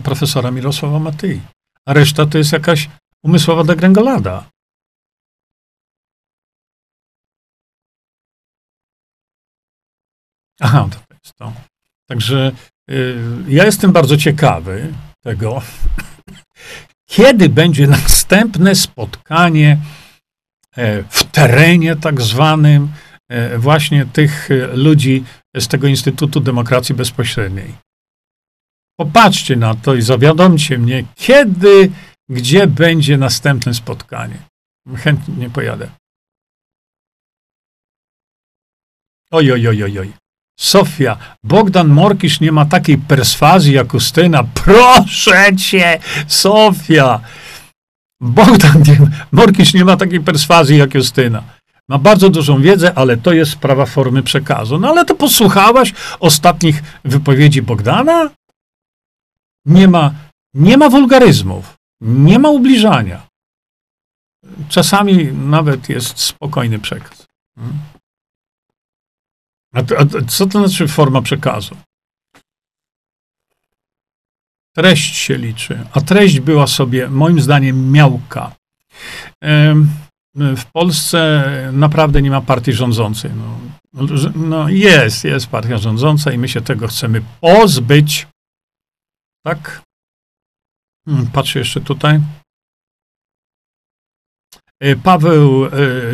[0.03, 1.41] profesora Mirosława Matyi.
[1.87, 2.89] A reszta to jest jakaś
[3.23, 4.49] umysłowa degrengolada.
[10.61, 10.89] Aha,
[11.33, 11.53] to.
[12.09, 12.51] Także
[12.91, 13.15] y,
[13.47, 15.61] ja jestem bardzo ciekawy tego,
[17.15, 19.77] kiedy będzie następne spotkanie
[20.77, 22.91] e, w terenie tak zwanym
[23.29, 25.23] e, właśnie tych e, ludzi
[25.55, 27.75] z tego Instytutu Demokracji Bezpośredniej.
[28.99, 31.91] Popatrzcie na to i zawiadomcie mnie, kiedy,
[32.29, 34.37] gdzie będzie następne spotkanie.
[34.95, 35.89] Chętnie pojadę.
[39.31, 40.13] Oj, oj, oj, oj, oj.
[40.59, 44.43] Sofia, Bogdan Morkisz nie ma takiej perswazji jak Justyna.
[44.43, 47.19] Proszę cię, Sofia.
[48.21, 48.97] Bogdan nie,
[49.31, 51.43] Morkisz nie ma takiej perswazji jak Justyna.
[51.89, 54.79] Ma bardzo dużą wiedzę, ale to jest sprawa formy przekazu.
[54.79, 58.29] No ale to posłuchałaś ostatnich wypowiedzi Bogdana?
[59.65, 60.13] Nie ma,
[60.53, 63.27] nie ma wulgaryzmów, nie ma ubliżania.
[64.69, 67.25] Czasami nawet jest spokojny przekaz.
[67.55, 67.94] Hmm?
[69.75, 71.75] A, a co to znaczy forma przekazu?
[74.75, 78.55] Treść się liczy, a treść była sobie, moim zdaniem, miałka.
[80.35, 83.31] W Polsce naprawdę nie ma partii rządzącej.
[83.33, 83.59] No,
[84.35, 88.27] no jest, jest partia rządząca i my się tego chcemy pozbyć.
[89.45, 89.81] Tak?
[91.05, 92.19] Hmm, patrzę jeszcze tutaj.
[94.81, 95.69] E, Paweł, e,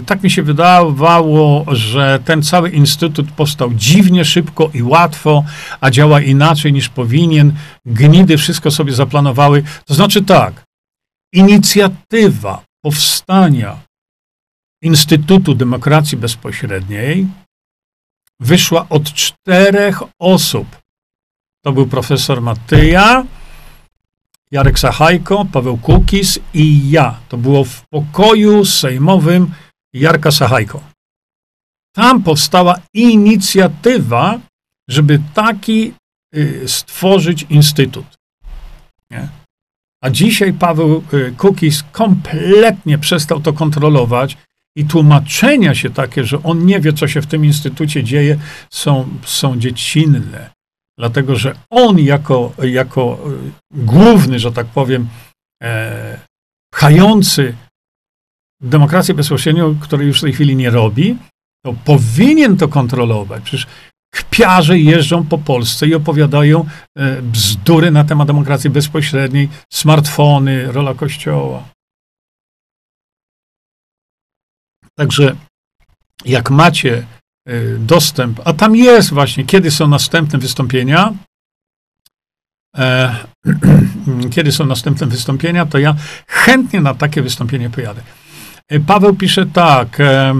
[0.05, 5.43] tak mi się wydawało, że ten cały instytut powstał dziwnie szybko i łatwo,
[5.81, 7.53] a działa inaczej niż powinien.
[7.85, 9.63] Gnidy wszystko sobie zaplanowały.
[9.85, 10.63] To znaczy tak,
[11.33, 13.77] inicjatywa powstania
[14.83, 17.27] Instytutu Demokracji Bezpośredniej
[18.39, 20.67] wyszła od czterech osób.
[21.65, 23.25] To był profesor Matyja,
[24.51, 27.19] Jarek Sachajko, Paweł Kukis i ja.
[27.29, 29.51] To było w pokoju sejmowym
[29.93, 30.81] Jarka Sachajko.
[31.95, 34.39] Tam powstała inicjatywa,
[34.89, 35.93] żeby taki
[36.35, 38.05] y, stworzyć instytut.
[39.11, 39.27] Nie?
[40.03, 44.37] A dzisiaj Paweł y, Kukis kompletnie przestał to kontrolować
[44.75, 48.37] i tłumaczenia się takie, że on nie wie, co się w tym instytucie dzieje,
[48.69, 50.49] są, są dziecinne
[50.97, 55.07] dlatego że on jako, jako e, główny, że tak powiem,
[55.63, 56.19] e,
[56.73, 57.55] pchający
[58.61, 61.17] demokrację bezpośrednią, której już w tej chwili nie robi,
[61.65, 63.43] to powinien to kontrolować.
[63.43, 63.67] Przecież
[64.13, 66.65] kpiarze jeżdżą po Polsce i opowiadają
[66.97, 71.69] e, bzdury na temat demokracji bezpośredniej, smartfony, rola kościoła.
[74.97, 75.35] Także
[76.25, 77.07] jak macie
[77.79, 81.13] dostęp, a tam jest właśnie, kiedy są następne wystąpienia.
[82.77, 83.15] E,
[84.33, 85.95] kiedy są następne wystąpienia, to ja
[86.27, 88.01] chętnie na takie wystąpienie pojadę.
[88.69, 89.99] E, Paweł pisze tak.
[89.99, 90.33] E,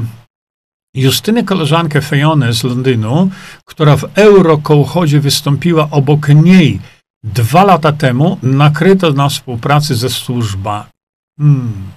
[0.96, 3.30] Justyny koleżankę Fejonę z Londynu,
[3.66, 6.80] która w Eurokołchodzie wystąpiła obok niej
[7.24, 10.86] dwa lata temu, nakryto na współpracy ze służbami.
[11.40, 11.92] Hmm.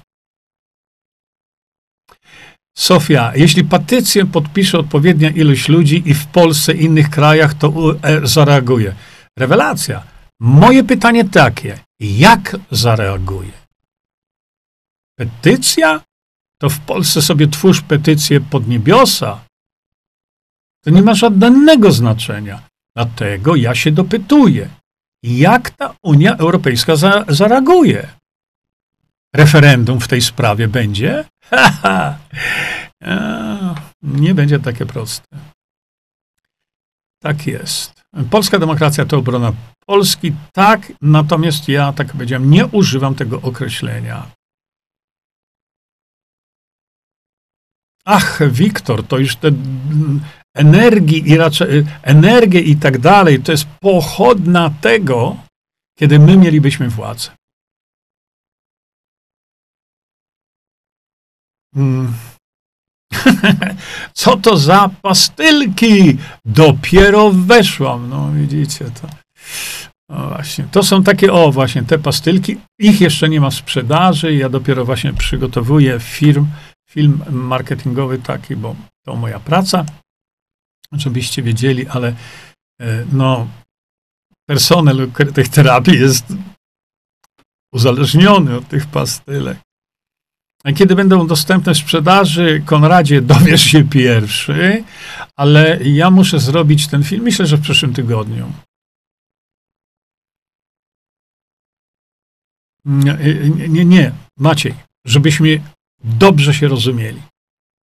[2.77, 7.73] Sofia, jeśli petycję podpisze odpowiednia ilość ludzi i w Polsce i innych krajach, to
[8.03, 8.95] e, zareaguje.
[9.39, 10.03] Rewelacja.
[10.41, 13.53] Moje pytanie takie, jak zareaguje?
[15.19, 16.01] Petycja?
[16.61, 19.45] To w Polsce sobie twórz petycję pod niebiosa.
[20.85, 22.63] To nie ma żadnego znaczenia.
[22.97, 24.69] Dlatego ja się dopytuję,
[25.23, 28.09] jak ta Unia Europejska za, zareaguje?
[29.35, 31.25] referendum w tej sprawie będzie?
[34.03, 35.37] Nie będzie takie proste.
[37.23, 38.03] Tak jest.
[38.31, 39.53] Polska demokracja to obrona
[39.87, 44.27] Polski, tak, natomiast ja, tak powiedziałem, nie używam tego określenia.
[48.05, 49.51] Ach, Wiktor, to już te
[50.55, 55.37] energii i raczej energię i tak dalej, to jest pochodna tego,
[55.99, 57.31] kiedy my mielibyśmy władzę.
[61.77, 62.13] Mm.
[64.13, 66.19] Co to za pastylki?
[66.45, 68.09] Dopiero weszłam.
[68.09, 69.09] No widzicie to.
[70.09, 70.69] No właśnie.
[70.73, 72.61] To są takie, o właśnie, te pastylki.
[72.79, 74.35] Ich jeszcze nie ma w sprzedaży.
[74.35, 76.47] Ja dopiero właśnie przygotowuję film,
[76.91, 79.85] film marketingowy taki, bo to moja praca.
[80.93, 82.15] Żebyście wiedzieli, ale
[82.81, 83.49] e, no,
[84.49, 86.27] personel tych terapii jest
[87.73, 89.59] uzależniony od tych pastylek.
[90.73, 94.85] Kiedy będą dostępne w sprzedaży, Konradzie dowiesz się pierwszy,
[95.37, 98.53] ale ja muszę zrobić ten film, myślę, że w przyszłym tygodniu.
[102.85, 103.19] Nie,
[103.69, 104.75] nie, nie, Maciej,
[105.07, 105.61] żebyśmy
[106.05, 107.23] dobrze się rozumieli.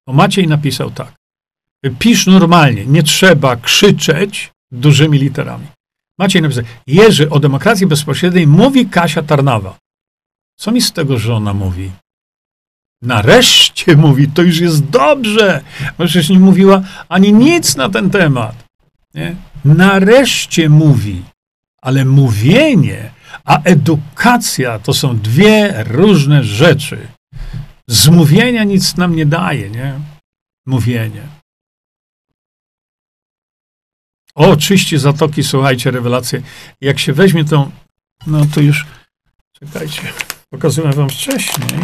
[0.06, 1.14] Bo Maciej napisał tak.
[1.98, 5.66] Pisz normalnie, nie trzeba krzyczeć dużymi literami.
[6.18, 9.78] Maciej napisał, Jerzy, o demokracji bezpośredniej mówi Kasia Tarnawa.
[10.58, 11.90] Co mi z tego, że ona mówi?
[13.02, 15.62] Nareszcie mówi, to już jest dobrze,
[15.98, 18.64] przecież nie mówiła ani nic na ten temat.
[19.14, 19.36] Nie?
[19.64, 21.22] Nareszcie mówi,
[21.82, 23.10] ale mówienie,
[23.44, 27.08] a edukacja to są dwie różne rzeczy.
[27.88, 30.00] Z mówienia nic nam nie daje, nie?
[30.66, 31.22] Mówienie.
[34.34, 36.42] O, czyści zatoki, słuchajcie, rewelacje.
[36.80, 37.70] Jak się weźmie tą,
[38.26, 38.86] no to już,
[39.52, 40.02] czekajcie,
[40.50, 41.80] pokazałem wam wcześniej.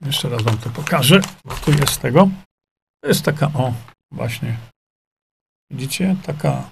[0.00, 1.20] Jeszcze raz wam to pokażę.
[1.64, 2.28] Tu jest tego.
[3.02, 3.74] To jest taka, o,
[4.10, 4.56] właśnie.
[5.70, 6.16] Widzicie?
[6.22, 6.70] Taka.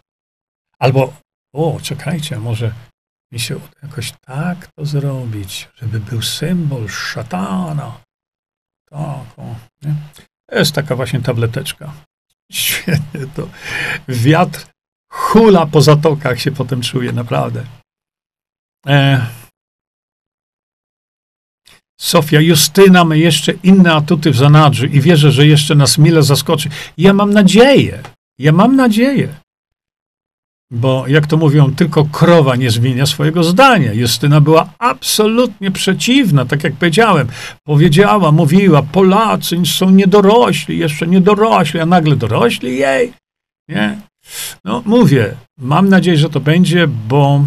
[0.78, 1.12] Albo,
[1.54, 2.74] o, czekajcie, może
[3.32, 8.00] mi się jakoś tak to zrobić, żeby był symbol szatana.
[8.90, 9.94] Tak, o, nie?
[10.46, 11.92] To jest taka właśnie tableteczka.
[12.52, 13.48] Świetnie to.
[14.08, 14.66] Wiatr
[15.10, 17.66] hula po zatokach się potem czuje, naprawdę.
[18.86, 19.26] E,
[22.00, 26.68] Sofia, Justyna ma jeszcze inne atuty w zanadrzu i wierzę, że jeszcze nas mile zaskoczy.
[26.98, 28.02] Ja mam nadzieję,
[28.38, 29.28] ja mam nadzieję.
[30.70, 33.92] Bo jak to mówią, tylko krowa nie zmienia swojego zdania.
[33.92, 37.28] Justyna była absolutnie przeciwna, tak jak powiedziałem.
[37.64, 43.12] Powiedziała, mówiła, Polacy są niedorośli, jeszcze niedorośli, a nagle dorośli jej.
[43.68, 44.00] Nie?
[44.64, 47.44] No mówię, mam nadzieję, że to będzie, bo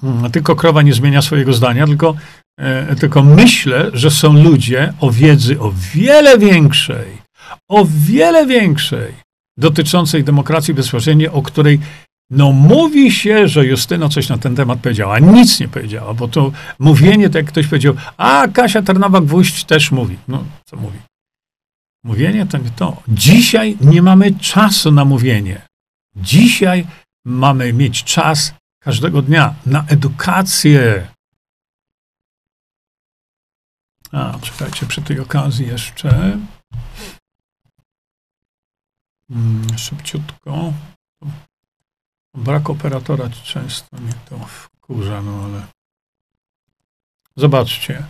[0.00, 2.14] hmm, tylko krowa nie zmienia swojego zdania, tylko
[3.00, 7.18] tylko myślę, że są ludzie o wiedzy o wiele większej,
[7.68, 9.14] o wiele większej,
[9.58, 11.80] dotyczącej demokracji bezpośredniej, o której
[12.30, 16.52] no mówi się, że Justyna coś na ten temat powiedziała, nic nie powiedziała, bo to
[16.78, 20.16] mówienie, tak jak ktoś powiedział, a Kasia Tarnawa-Gwóźdź też mówi.
[20.28, 20.98] No, co mówi?
[22.04, 23.02] Mówienie to nie to.
[23.08, 25.62] Dzisiaj nie mamy czasu na mówienie.
[26.16, 26.86] Dzisiaj
[27.26, 31.06] mamy mieć czas każdego dnia na edukację,
[34.12, 36.38] a, czekajcie, przy tej okazji jeszcze.
[39.30, 40.72] Hmm, szybciutko.
[42.34, 45.62] Brak operatora często mnie to wkurza, no ale.
[47.36, 48.04] Zobaczcie.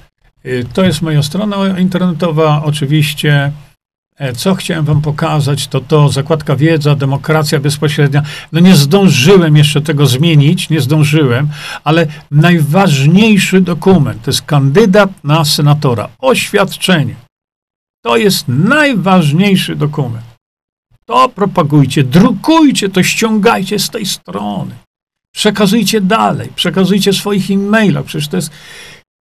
[0.47, 2.63] Y, to jest moja strona internetowa.
[2.65, 3.53] Oczywiście
[4.37, 8.23] co chciałem wam pokazać, to to, zakładka wiedza, demokracja bezpośrednia.
[8.53, 11.49] No nie zdążyłem jeszcze tego zmienić, nie zdążyłem,
[11.85, 16.09] ale najważniejszy dokument to jest kandydat na senatora.
[16.19, 17.15] Oświadczenie.
[18.05, 20.25] To jest najważniejszy dokument.
[21.07, 24.75] To propagujcie, drukujcie, to ściągajcie z tej strony.
[25.35, 28.05] Przekazujcie dalej, przekazujcie swoich e-mailach.
[28.05, 28.51] Przecież to jest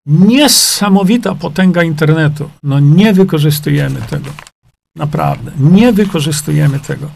[0.06, 2.50] niesamowita potęga internetu.
[2.62, 4.30] No nie wykorzystujemy tego.
[4.98, 5.52] Naprawdę.
[5.58, 7.10] Nie wykorzystujemy tego.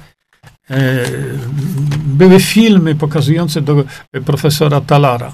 [0.71, 1.05] E,
[1.99, 3.85] były filmy pokazujące do
[4.25, 5.33] profesora Talara.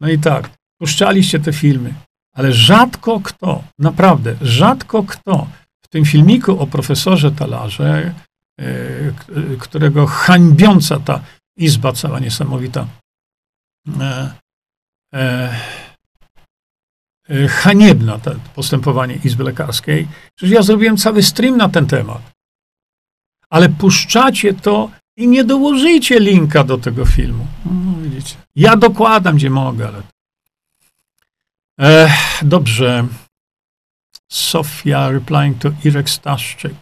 [0.00, 1.94] No i tak, puszczaliście te filmy,
[2.32, 5.48] ale rzadko kto, naprawdę, rzadko kto
[5.82, 8.14] w tym filmiku o profesorze Talarze,
[8.60, 8.66] e,
[9.58, 11.20] którego hańbiąca ta
[11.56, 12.86] izba cała niesamowita,
[14.00, 14.30] e,
[15.14, 15.54] E,
[17.48, 20.08] haniebna to postępowanie Izby Lekarskiej.
[20.34, 22.32] Przecież ja zrobiłem cały stream na ten temat.
[23.50, 27.46] Ale puszczacie to i nie dołożycie linka do tego filmu.
[27.64, 28.36] No, widzicie.
[28.56, 30.02] Ja dokładam, gdzie mogę, ale.
[31.78, 33.06] Ech, dobrze.
[34.28, 36.74] Sofia replying to Irek Staszczyk.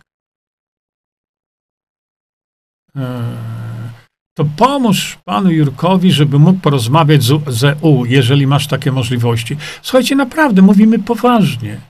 [4.34, 9.56] To pomóż panu Jurkowi, żeby mógł porozmawiać z EU, jeżeli masz takie możliwości.
[9.82, 11.80] Słuchajcie, naprawdę, mówimy poważnie.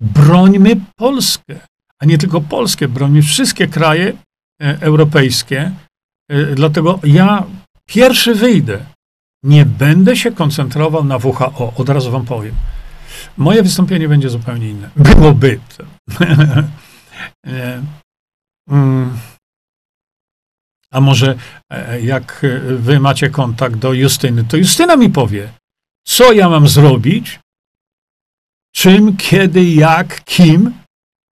[0.00, 1.60] Brońmy Polskę,
[1.98, 4.12] a nie tylko Polskę, brońmy wszystkie kraje
[4.62, 5.72] e, europejskie.
[6.30, 7.44] E, dlatego ja
[7.86, 8.84] pierwszy wyjdę.
[9.44, 12.54] Nie będę się koncentrował na WHO, od razu wam powiem.
[13.36, 14.90] Moje wystąpienie będzie zupełnie inne.
[14.96, 15.60] Byłoby.
[20.92, 21.34] A może
[21.70, 25.52] e, jak wy macie kontakt do Justyny, to Justyna mi powie,
[26.06, 27.40] co ja mam zrobić,
[28.74, 30.74] czym, kiedy, jak, kim,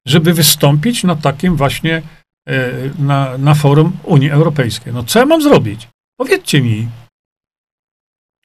[0.07, 2.03] żeby wystąpić na takim właśnie,
[2.49, 4.93] e, na, na forum Unii Europejskiej.
[4.93, 5.89] No co ja mam zrobić?
[6.17, 6.89] Powiedzcie mi.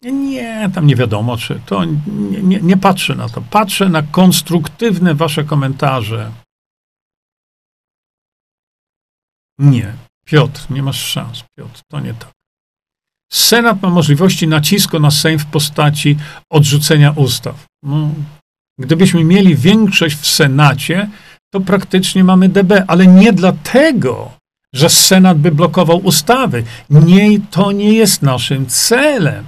[0.02, 3.42] Nie, tam nie wiadomo, czy to nie, nie, nie patrzę na to.
[3.42, 6.32] Patrzę na konstruktywne wasze komentarze.
[9.58, 9.94] Nie.
[10.26, 12.32] Piotr, nie masz szans, Piotr, to nie tak.
[13.32, 16.18] Senat ma możliwości nacisku na Sejm w postaci
[16.50, 17.66] odrzucenia ustaw.
[17.84, 18.10] No,
[18.80, 21.10] gdybyśmy mieli większość w Senacie,
[21.54, 24.32] to praktycznie mamy DB, ale nie dlatego,
[24.74, 26.64] że Senat by blokował ustawy.
[26.90, 29.46] Nie, to nie jest naszym celem.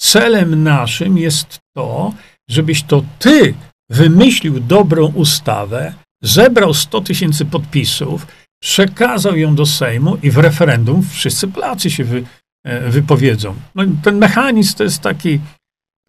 [0.00, 2.12] Celem naszym jest to,
[2.50, 3.54] żebyś to ty
[3.90, 8.26] wymyślił dobrą ustawę, zebrał 100 tysięcy podpisów,
[8.62, 12.24] przekazał ją do Sejmu i w referendum wszyscy Polacy się wy,
[12.64, 13.54] e, wypowiedzą.
[13.74, 15.40] No, ten mechanizm to jest taki,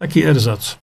[0.00, 0.78] taki erzac.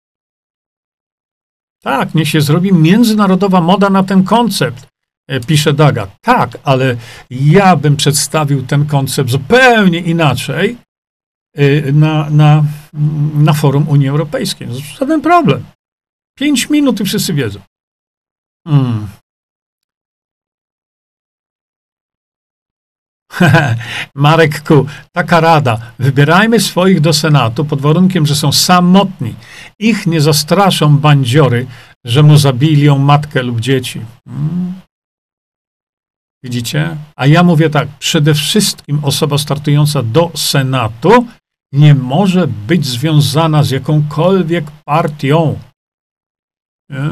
[1.82, 4.88] Tak, niech się zrobi międzynarodowa moda na ten koncept,
[5.28, 6.08] e, pisze Daga.
[6.22, 6.98] Tak, ale
[7.30, 10.78] ja bym przedstawił ten koncept zupełnie inaczej
[11.56, 12.64] e, na, na,
[13.34, 14.68] na forum Unii Europejskiej.
[15.00, 15.64] Żaden problem.
[16.38, 17.60] Pięć minut i wszyscy wiedzą.
[18.68, 19.08] Hmm.
[24.16, 25.80] Marek Ku, taka rada.
[26.00, 29.36] Wybierajmy swoich do Senatu pod warunkiem, że są samotni.
[29.80, 31.66] Ich nie zastraszą bandziory,
[32.06, 34.02] że mu zabili matkę lub dzieci.
[34.28, 34.74] Hmm.
[36.44, 36.98] Widzicie?
[37.16, 41.26] A ja mówię tak, przede wszystkim osoba startująca do Senatu
[41.74, 45.60] nie może być związana z jakąkolwiek partią.
[46.90, 47.10] Nie?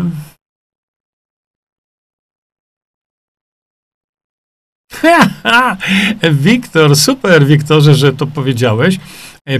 [6.31, 8.99] Wiktor, super Wiktorze, że to powiedziałeś.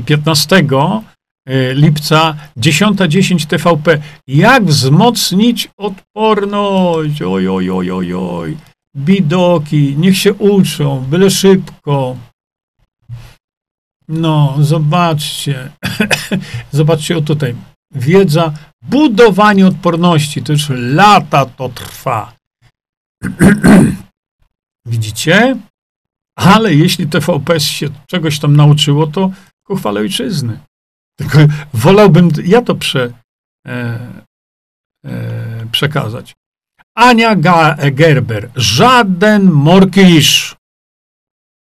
[0.06, 1.02] 15 e,
[1.48, 4.02] e, lipca 10.10 TVP.
[4.28, 7.22] Jak wzmocnić odporność?
[7.22, 8.58] Oj, oj, oj, oj, oj.
[8.98, 12.16] Bidoki, niech się uczą, byle szybko.
[14.08, 15.72] No, zobaczcie.
[16.72, 17.56] zobaczcie o tutaj.
[17.96, 20.42] Wiedza, budowanie odporności.
[20.44, 22.34] To już lata to trwa.
[24.86, 25.58] Widzicie?
[26.36, 29.32] Ale jeśli TVP się czegoś tam nauczyło, to
[29.64, 30.60] ku chwale ojczyzny.
[31.20, 31.40] Tylko
[31.74, 33.14] wolałbym ja to prze,
[33.68, 34.00] e,
[35.06, 36.36] e, przekazać.
[36.96, 37.36] Ania
[37.92, 38.50] Gerber.
[38.56, 40.56] Żaden morkisz.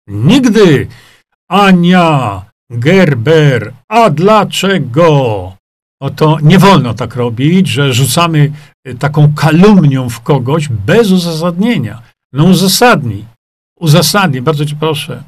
[0.07, 0.87] Nigdy.
[1.49, 3.73] Ania Gerber.
[3.89, 5.53] A dlaczego?
[6.01, 8.51] Oto nie wolno tak robić, że rzucamy
[8.99, 12.01] taką kalumnią w kogoś bez uzasadnienia.
[12.33, 13.25] No uzasadnij.
[13.79, 15.23] Uzasadnij, bardzo cię proszę.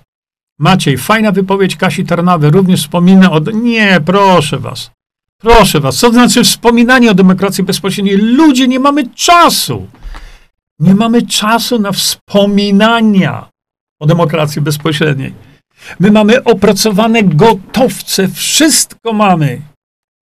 [0.60, 3.40] Maciej, fajna wypowiedź Kasi Tarnawy, również wspomina o...
[3.40, 4.92] Nie, proszę was.
[5.38, 5.98] Proszę was.
[5.98, 8.18] Co znaczy wspominanie o demokracji bezpośredniej?
[8.18, 9.88] Ludzie, nie mamy czasu.
[10.80, 13.50] Nie mamy czasu na wspominania
[14.00, 15.34] o demokracji bezpośredniej.
[16.00, 19.62] My mamy opracowane gotowce, wszystko mamy.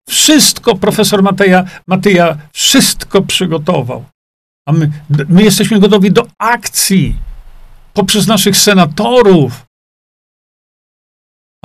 [0.09, 4.05] Wszystko profesor Mateja, Mateja wszystko przygotował.
[4.69, 4.91] A my,
[5.29, 7.17] my jesteśmy gotowi do akcji
[7.95, 9.67] poprzez naszych senatorów.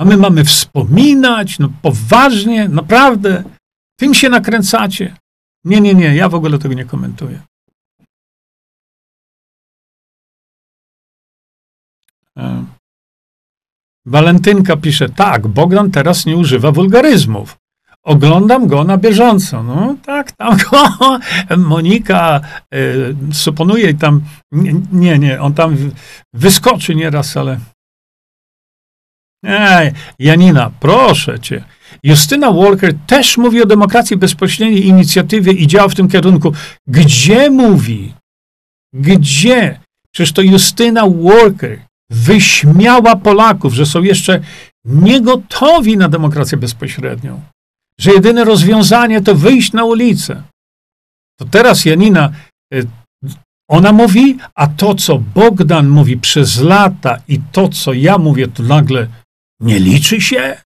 [0.00, 3.44] A my mamy wspominać, no poważnie, naprawdę.
[3.98, 5.16] Tym się nakręcacie.
[5.64, 7.42] Nie, nie, nie, ja w ogóle tego nie komentuję.
[12.38, 12.64] E,
[14.06, 17.56] Walentynka pisze, tak, Bogdan teraz nie używa wulgaryzmów.
[18.04, 19.62] Oglądam go na bieżąco.
[19.62, 21.18] No tak, tam go
[21.56, 22.40] Monika
[22.74, 24.20] y, suponuje tam,
[24.92, 25.76] nie, nie, on tam
[26.34, 27.58] wyskoczy nieraz, ale...
[29.46, 31.64] Ej, Janina, proszę cię.
[32.02, 36.52] Justyna Walker też mówi o demokracji bezpośredniej inicjatywie i działa w tym kierunku.
[36.86, 38.14] Gdzie mówi?
[38.94, 39.80] Gdzie?
[40.10, 41.78] Przecież to Justyna Walker
[42.10, 44.40] wyśmiała Polaków, że są jeszcze
[44.84, 47.40] niegotowi na demokrację bezpośrednią
[48.00, 50.42] że jedyne rozwiązanie to wyjść na ulicę.
[51.38, 52.32] To teraz Janina,
[52.74, 52.86] y,
[53.68, 58.62] ona mówi, a to, co Bogdan mówi przez lata i to, co ja mówię, to
[58.62, 59.08] nagle
[59.60, 60.62] nie liczy się?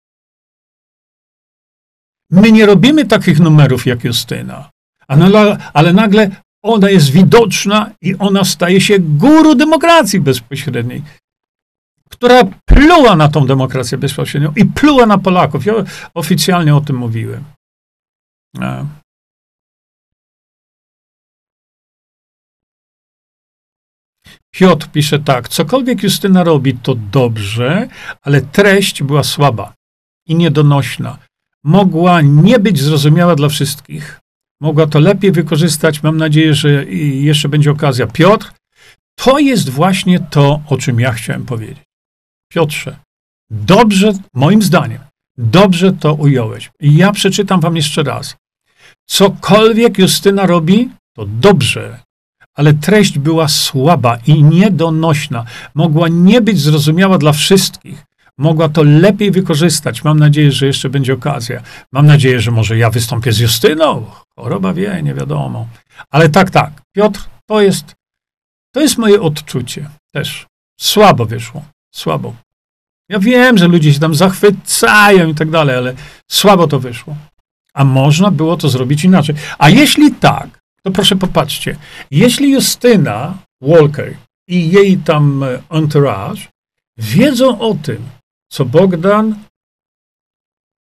[2.31, 4.71] My nie robimy takich numerów jak Justyna,
[5.75, 6.31] ale nagle
[6.63, 11.03] ona jest widoczna i ona staje się guru demokracji bezpośredniej
[12.19, 15.67] która pluła na tą demokrację bezpośrednią i pluła na Polaków.
[15.67, 15.75] Ja
[16.15, 17.45] oficjalnie o tym mówiłem.
[24.51, 27.89] Piotr pisze tak, cokolwiek Justyna robi, to dobrze,
[28.23, 29.75] ale treść była słaba
[30.27, 31.19] i niedonośna.
[31.65, 34.21] Mogła nie być zrozumiała dla wszystkich.
[34.61, 36.03] Mogła to lepiej wykorzystać.
[36.03, 38.07] Mam nadzieję, że jeszcze będzie okazja.
[38.07, 38.53] Piotr,
[39.15, 41.88] to jest właśnie to, o czym ja chciałem powiedzieć.
[42.49, 42.97] Piotrze,
[43.51, 45.01] dobrze, moim zdaniem,
[45.39, 46.71] dobrze to ująłeś.
[46.81, 48.37] I ja przeczytam wam jeszcze raz.
[49.07, 52.01] Cokolwiek Justyna robi, to dobrze,
[52.55, 55.45] ale treść była słaba i niedonośna.
[55.75, 58.05] Mogła nie być zrozumiała dla wszystkich.
[58.39, 60.05] Mogła to lepiej wykorzystać.
[60.05, 61.63] Mam nadzieję, że jeszcze będzie okazja.
[61.93, 64.07] Mam nadzieję, że może ja wystąpię z Justyną.
[64.37, 65.69] Choroba wie, nie wiadomo.
[66.11, 66.83] Ale tak, tak.
[66.97, 67.95] Piotr, to jest,
[68.75, 70.47] to jest moje odczucie też
[70.81, 71.65] Słabo wyszło.
[71.95, 72.35] Słabo.
[73.09, 75.95] Ja wiem, że ludzie się tam zachwycają i tak dalej, ale
[76.31, 77.17] słabo to wyszło.
[77.75, 79.35] A można było to zrobić inaczej.
[79.59, 81.77] A jeśli tak, to proszę popatrzcie.
[82.11, 84.17] Jeśli Justyna Walker
[84.49, 86.43] i jej tam entourage
[86.97, 88.09] wiedzą o tym,
[88.51, 89.45] co Bogdan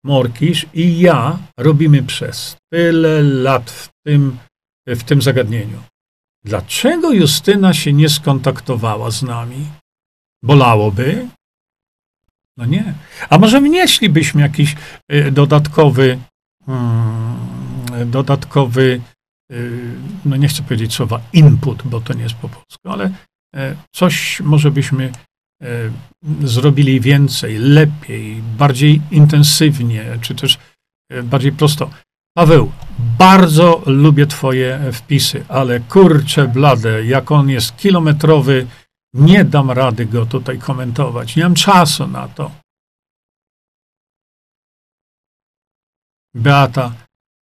[0.04, 4.38] Morkisz i ja robimy przez tyle lat w tym,
[4.86, 5.82] w tym zagadnieniu.
[6.44, 9.66] Dlaczego Justyna się nie skontaktowała z nami?
[10.44, 11.28] Bolałoby?
[12.56, 12.94] No nie.
[13.30, 14.76] A może wnieślibyśmy jakiś
[15.12, 16.18] y, dodatkowy,
[16.66, 17.36] hmm,
[18.06, 19.00] dodatkowy,
[19.52, 19.90] y,
[20.24, 23.10] no nie chcę powiedzieć słowa input, bo to nie jest po polsku, ale y,
[23.92, 25.12] coś może byśmy
[26.42, 30.58] zrobili więcej, lepiej, bardziej intensywnie, czy też
[31.22, 31.90] bardziej prosto.
[32.36, 32.72] Paweł,
[33.18, 38.66] bardzo lubię Twoje wpisy, ale kurczę blade, jak on jest kilometrowy,
[39.14, 41.36] nie dam rady go tutaj komentować.
[41.36, 42.50] Nie mam czasu na to.
[46.34, 46.92] Beata,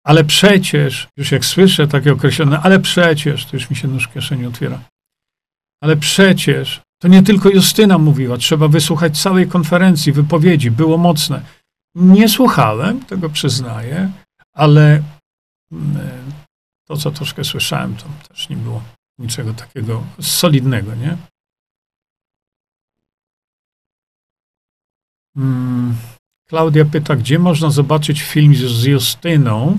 [0.04, 4.12] ale przecież, już jak słyszę takie określone, ale przecież, to już mi się nóż w
[4.12, 4.80] kieszeni otwiera.
[5.82, 11.42] Ale przecież, to nie tylko Justyna mówiła, trzeba wysłuchać całej konferencji, wypowiedzi, było mocne.
[11.94, 14.10] Nie słuchałem, tego przyznaję,
[14.52, 15.02] ale
[15.72, 16.32] mm,
[16.86, 18.82] to, co troszkę słyszałem, to też nie było
[19.18, 21.16] niczego takiego solidnego, nie?
[25.36, 25.94] Hmm.
[26.48, 29.78] Klaudia pyta, gdzie można zobaczyć film z Justyną?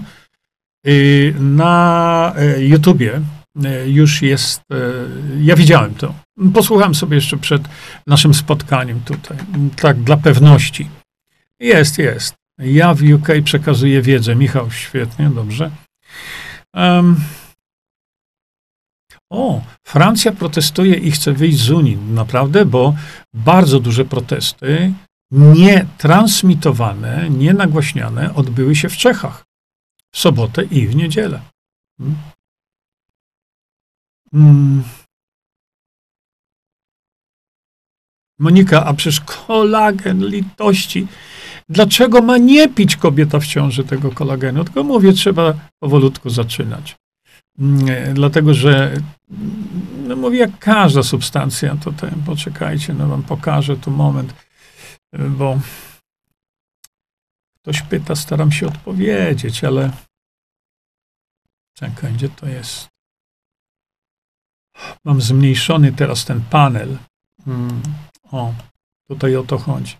[0.88, 3.22] Y, na e, YouTubie
[3.64, 4.76] e, już jest, e,
[5.42, 6.14] ja widziałem to.
[6.54, 7.62] Posłuchałem sobie jeszcze przed
[8.08, 9.38] naszym spotkaniem tutaj,
[9.76, 10.90] tak dla pewności.
[11.60, 12.36] Jest, jest.
[12.60, 14.36] Ja w UK przekazuję wiedzę.
[14.36, 15.72] Michał, świetnie, dobrze.
[16.74, 17.16] Um,
[19.32, 21.98] o, Francja protestuje i chce wyjść z Unii.
[21.98, 22.96] Naprawdę, bo
[23.34, 24.94] bardzo duże protesty,
[25.34, 29.46] nie transmitowane, nie nagłaśniane, odbyły się w Czechach
[30.12, 31.42] w sobotę i w niedzielę.
[31.98, 32.18] Hmm.
[34.32, 34.84] Hmm.
[38.40, 41.08] Monika, a przecież kolagen litości.
[41.70, 44.64] Dlaczego ma nie pić kobieta w ciąży tego kolagenu?
[44.64, 46.96] Tylko mówię, trzeba powolutku zaczynać.
[47.60, 48.94] Mm, dlatego, że
[50.08, 54.34] no mówię, jak każda substancja, to ten, poczekajcie, no wam pokażę tu moment,
[55.14, 55.60] bo
[57.56, 59.92] ktoś pyta, staram się odpowiedzieć, ale
[61.74, 62.90] czekaj, gdzie to jest?
[65.06, 66.98] Mam zmniejszony teraz ten panel.
[67.46, 67.82] Hmm.
[68.32, 68.54] O,
[69.08, 69.96] tutaj o to chodzi.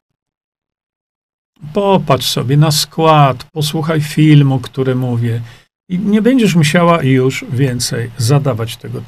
[1.74, 5.42] Popatrz sobie na skład, posłuchaj filmu, który mówię
[5.90, 9.04] i nie będziesz musiała już więcej zadawać tego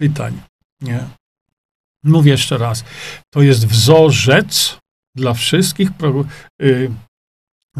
[0.00, 0.40] pytań.
[0.80, 1.08] Nie.
[2.02, 2.84] Mówię jeszcze raz,
[3.30, 4.78] to jest wzorzec
[5.14, 6.24] dla wszystkich pro,
[6.62, 6.90] y,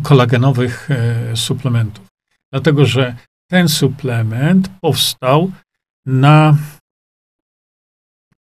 [0.03, 0.89] kolagenowych
[1.33, 2.07] y, suplementów.
[2.53, 3.17] Dlatego, że
[3.51, 5.53] ten suplement powstał
[6.07, 6.57] na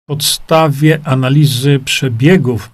[0.08, 2.70] podstawie analizy przebiegów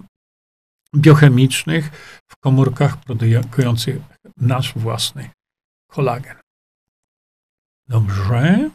[0.97, 1.91] biochemicznych
[2.31, 3.97] w komórkach produkujących
[4.37, 5.31] nasz własny
[5.91, 6.37] kolagen.
[7.89, 8.71] Dobrze.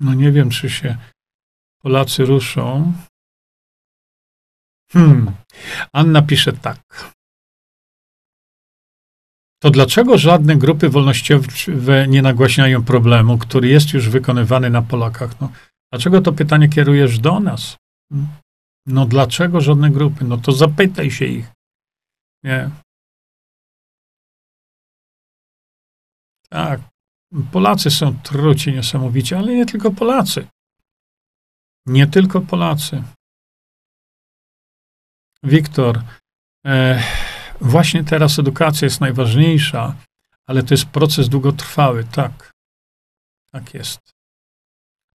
[0.00, 0.98] No nie wiem, czy się
[1.84, 2.92] Polacy ruszą.
[4.92, 5.32] Hmm.
[5.92, 7.12] Anna pisze tak.
[9.62, 15.40] To dlaczego żadne grupy wolnościowe nie nagłaśniają problemu, który jest już wykonywany na Polakach?
[15.40, 15.52] No,
[15.92, 17.76] dlaczego to pytanie kierujesz do nas?
[18.12, 18.28] Hmm?
[18.86, 20.24] No dlaczego żadne grupy?
[20.24, 21.52] No to zapytaj się ich.
[22.44, 22.70] Nie.
[26.48, 26.80] Tak.
[27.52, 30.46] Polacy są truci niesamowicie, ale nie tylko Polacy.
[31.86, 33.02] Nie tylko Polacy.
[35.42, 36.02] Wiktor,
[36.66, 37.02] e,
[37.60, 39.96] właśnie teraz edukacja jest najważniejsza,
[40.46, 42.52] ale to jest proces długotrwały, tak.
[43.50, 44.00] Tak jest.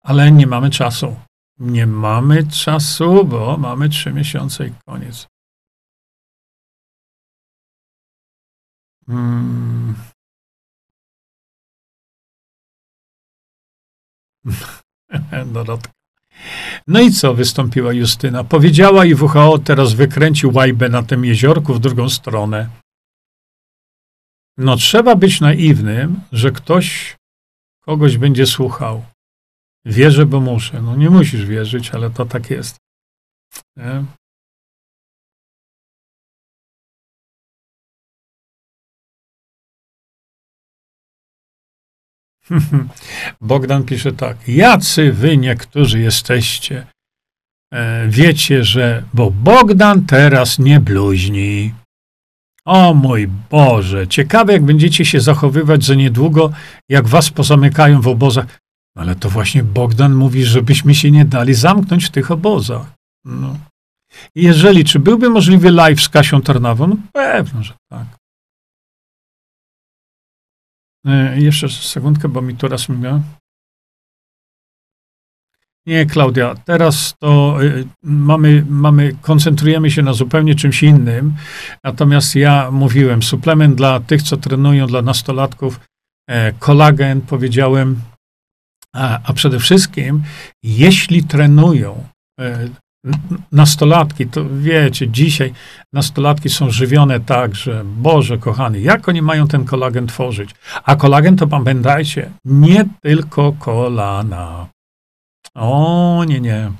[0.02, 1.20] Ale nie mamy czasu.
[1.60, 5.28] Nie mamy czasu, bo mamy trzy miesiące i koniec.
[9.08, 9.96] Hmm.
[15.54, 15.97] Dorotka.
[16.88, 18.44] No i co, wystąpiła Justyna.
[18.44, 22.70] Powiedziała i WHO teraz wykręcił łajbę na tym jeziorku w drugą stronę.
[24.58, 27.16] No trzeba być naiwnym, że ktoś
[27.86, 29.06] kogoś będzie słuchał.
[29.86, 30.82] Wierzę, bo muszę.
[30.82, 32.78] No nie musisz wierzyć, ale to tak jest.
[33.78, 34.06] Nie?
[43.42, 44.48] Bogdan pisze tak.
[44.48, 46.88] Jacy wy niektórzy jesteście?
[47.74, 49.04] E, wiecie, że.
[49.14, 51.74] Bo Bogdan teraz nie bluźni.
[52.66, 56.52] O mój Boże, ciekawe jak będziecie się zachowywać za niedługo,
[56.90, 58.46] jak was pozamykają w obozach.
[58.98, 62.94] Ale to właśnie Bogdan mówi, żebyśmy się nie dali zamknąć w tych obozach.
[63.26, 63.58] No.
[64.36, 66.88] Jeżeli, czy byłby możliwy live z Kasią Tarnawą?
[66.88, 68.17] No pewno, że tak.
[71.08, 73.22] E, jeszcze sekundkę, bo mi to raz miga.
[75.86, 81.34] Nie, Klaudia, teraz to y, mamy, mamy, koncentrujemy się na zupełnie czymś innym.
[81.84, 85.80] Natomiast ja mówiłem, suplement dla tych, co trenują, dla nastolatków,
[86.30, 88.02] e, kolagen, powiedziałem,
[88.94, 90.24] a, a przede wszystkim,
[90.64, 92.04] jeśli trenują
[92.40, 92.70] e,
[93.52, 95.54] nastolatki, to wiecie, dzisiaj
[95.94, 100.50] nastolatki są żywione tak, że Boże kochany, jak oni mają ten kolagen tworzyć?
[100.84, 104.68] A kolagen to pamiętajcie, nie tylko kolana.
[105.56, 106.72] O nie, nie.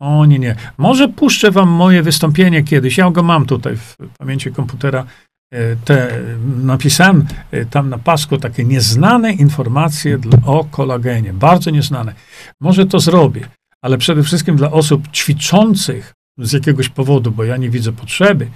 [0.00, 0.56] O nie, nie.
[0.78, 2.98] Może puszczę wam moje wystąpienie kiedyś.
[2.98, 5.04] Ja go mam tutaj w pamięci komputera.
[5.52, 6.20] E, te,
[6.56, 11.32] napisałem e, tam na pasku takie nieznane informacje o kolagenie.
[11.32, 12.14] Bardzo nieznane.
[12.60, 13.48] Może to zrobię,
[13.82, 18.50] ale przede wszystkim dla osób ćwiczących z jakiegoś powodu, bo ja nie widzę potrzeby,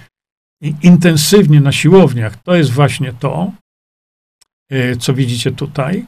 [0.61, 3.51] i intensywnie na siłowniach, to jest właśnie to,
[4.71, 6.05] e, co widzicie tutaj.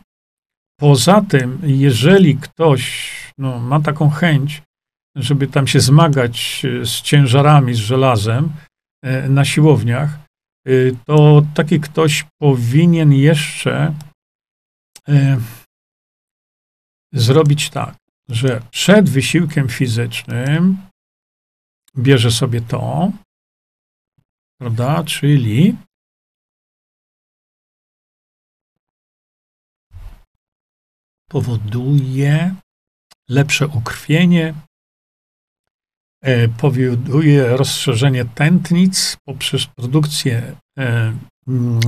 [0.80, 4.62] Poza tym, jeżeli ktoś no, ma taką chęć,
[5.16, 8.52] żeby tam się zmagać e, z ciężarami, z żelazem
[9.04, 10.26] e, na siłowniach,
[11.06, 13.94] to taki ktoś powinien jeszcze
[17.14, 17.96] zrobić tak,
[18.30, 20.78] że przed wysiłkiem fizycznym
[21.98, 23.12] bierze sobie to,
[24.60, 25.78] prawda, czyli
[31.30, 32.56] powoduje
[33.30, 34.54] lepsze ukrwienie,
[36.22, 41.80] e, powoduje rozszerzenie tętnic poprzez produkcję e, mm,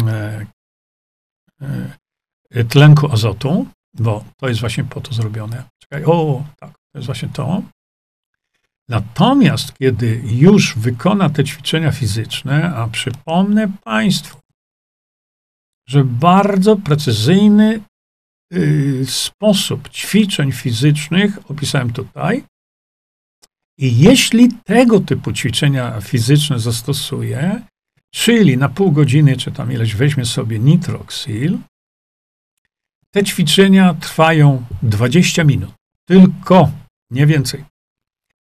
[2.51, 3.67] e, tlenku azotu,
[3.99, 5.63] bo to jest właśnie po to zrobione.
[5.79, 7.61] Czekaj, o, tak, to jest właśnie to.
[8.89, 14.39] Natomiast kiedy już wykona te ćwiczenia fizyczne, a przypomnę Państwu,
[15.89, 17.81] że bardzo precyzyjny
[18.53, 22.43] Y, sposób ćwiczeń fizycznych opisałem tutaj.
[23.79, 27.61] I jeśli tego typu ćwiczenia fizyczne zastosuje,
[28.13, 31.57] czyli na pół godziny, czy tam ileś weźmie sobie nitroxil,
[33.13, 35.73] te ćwiczenia trwają 20 minut.
[36.05, 36.71] Tylko,
[37.11, 37.65] nie więcej.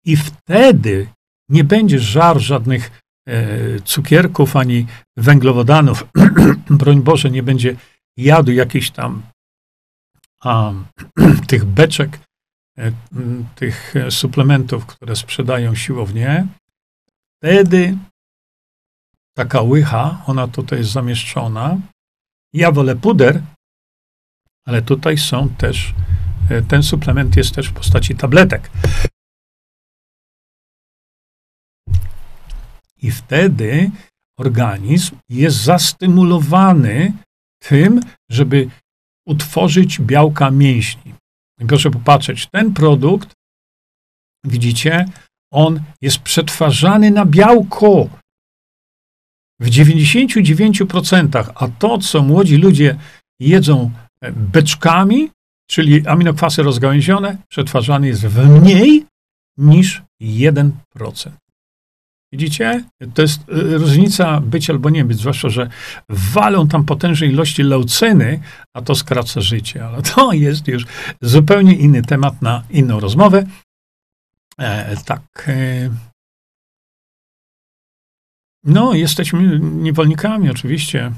[0.05, 1.09] I wtedy
[1.49, 4.87] nie będzie żar żadnych e, cukierków ani
[5.17, 6.05] węglowodanów.
[6.81, 7.77] Broń Boże, nie będzie
[8.17, 9.23] jadu jakichś tam
[10.45, 10.73] a
[11.49, 12.21] tych beczek,
[12.79, 12.93] e,
[13.55, 16.47] tych suplementów, które sprzedają siłownie,
[17.37, 17.99] wtedy
[19.37, 21.77] taka łycha, ona tutaj jest zamieszczona.
[22.53, 23.43] Ja wolę puder,
[24.67, 25.95] ale tutaj są też,
[26.51, 28.71] e, ten suplement jest też w postaci tabletek.
[33.03, 33.91] I wtedy
[34.39, 37.13] organizm jest zastymulowany
[37.59, 38.01] tym,
[38.31, 38.71] żeby
[39.27, 41.15] utworzyć białka mięśni.
[41.69, 43.33] Proszę popatrzeć, ten produkt,
[44.45, 45.07] widzicie,
[45.53, 48.09] on jest przetwarzany na białko
[49.61, 52.99] w 99%, a to, co młodzi ludzie
[53.41, 53.91] jedzą
[54.33, 55.31] beczkami,
[55.71, 59.07] czyli aminokwasy rozgałęzione, przetwarzany jest w mniej
[59.59, 60.71] niż 1%.
[62.35, 62.85] Widzicie?
[63.15, 65.69] To jest y, różnica być albo nie być, zwłaszcza, że
[66.09, 68.41] walą tam potężne ilości leucyny,
[68.75, 69.87] a to skraca życie.
[69.87, 70.87] Ale to jest już
[71.21, 73.47] zupełnie inny temat na inną rozmowę.
[74.59, 75.45] E, tak.
[75.49, 75.91] E,
[78.65, 81.13] no, jesteśmy niewolnikami, oczywiście.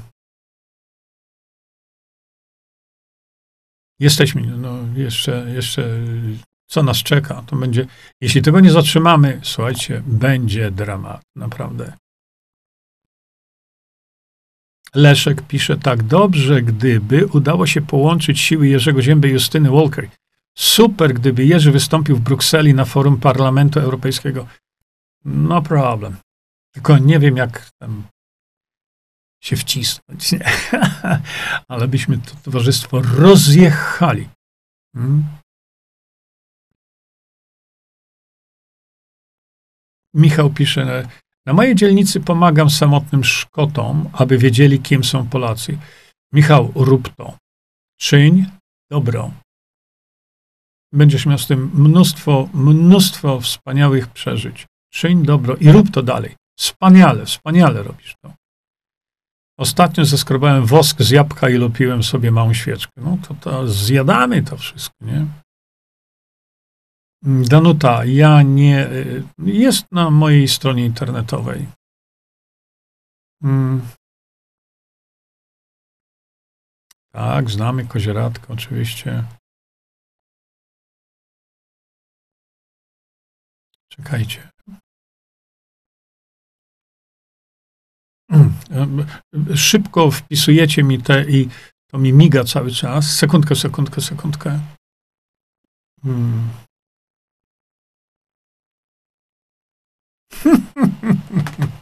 [3.99, 5.89] Jesteśmy, no, jeszcze, jeszcze
[6.67, 7.43] co nas czeka.
[7.47, 7.85] To będzie,
[8.21, 11.93] jeśli tego nie zatrzymamy, słuchajcie, będzie dramat, naprawdę.
[14.95, 20.09] Leszek pisze tak, dobrze, gdyby udało się połączyć siły Jerzego Zięby i Justyny Walker.
[20.57, 24.47] Super, gdyby Jerzy wystąpił w Brukseli na forum Parlamentu Europejskiego.
[25.25, 26.17] No problem.
[26.71, 28.03] Tylko nie wiem, jak tam
[29.43, 30.31] się wcisnąć.
[30.31, 30.45] Nie?
[31.67, 34.29] Ale byśmy to towarzystwo rozjechali.
[34.95, 35.23] Hmm?
[40.13, 41.07] Michał pisze,
[41.45, 45.77] na mojej dzielnicy pomagam samotnym Szkotom, aby wiedzieli, kim są Polacy.
[46.33, 47.37] Michał, rób to.
[47.99, 48.45] Czyń
[48.91, 49.31] dobro.
[50.93, 54.65] Będziesz miał z tym mnóstwo, mnóstwo wspaniałych przeżyć.
[54.93, 56.35] Czyń dobro i rób to dalej.
[56.59, 58.33] Wspaniale, wspaniale robisz to.
[59.57, 62.91] Ostatnio zeskrobałem wosk z jabłka i lupiłem sobie małą świeczkę.
[62.97, 65.25] No to, to zjadamy to wszystko, nie?
[67.23, 68.89] Danuta, ja nie.
[69.37, 71.67] Jest na mojej stronie internetowej.
[73.41, 73.81] Hmm.
[77.11, 79.23] Tak, znamy kozieradkę, oczywiście.
[83.89, 84.56] Czekajcie.
[89.55, 91.49] Szybko wpisujecie mi te i
[91.91, 93.15] to mi miga cały czas.
[93.15, 94.59] Sekundkę, sekundkę, sekundkę.
[96.03, 96.49] Hmm.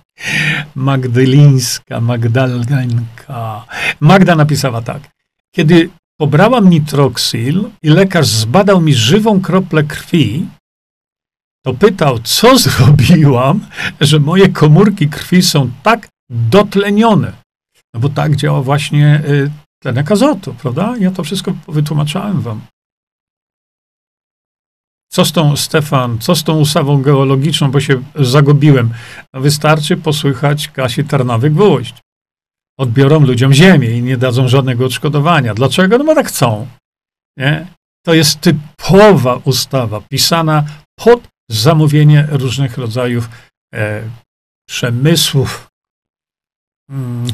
[0.76, 3.65] Magdalińska, Magdalenka.
[3.99, 5.11] Magda napisała tak.
[5.51, 10.47] Kiedy pobrałam nitroksyl i lekarz zbadał mi żywą kroplę krwi,
[11.65, 13.65] to pytał, co zrobiłam,
[14.01, 17.34] że moje komórki krwi są tak dotlenione.
[17.93, 19.52] No bo tak działa właśnie y,
[19.84, 20.95] tlenek azotu, prawda?
[20.99, 22.61] Ja to wszystko wytłumaczałem wam.
[25.11, 28.93] Co z tą, Stefan, co z tą ustawą geologiczną, bo się zagubiłem?
[29.34, 31.93] Wystarczy posłuchać Kasi Tarnawy-Gwóźdź.
[32.80, 35.53] Odbiorą ludziom ziemię i nie dadzą żadnego odszkodowania.
[35.53, 35.97] Dlaczego?
[35.97, 36.68] No bo tak chcą.
[37.38, 37.68] Nie?
[38.06, 40.64] To jest typowa ustawa, pisana
[40.99, 43.30] pod zamówienie różnych rodzajów
[43.73, 44.10] e,
[44.69, 45.65] przemysłów,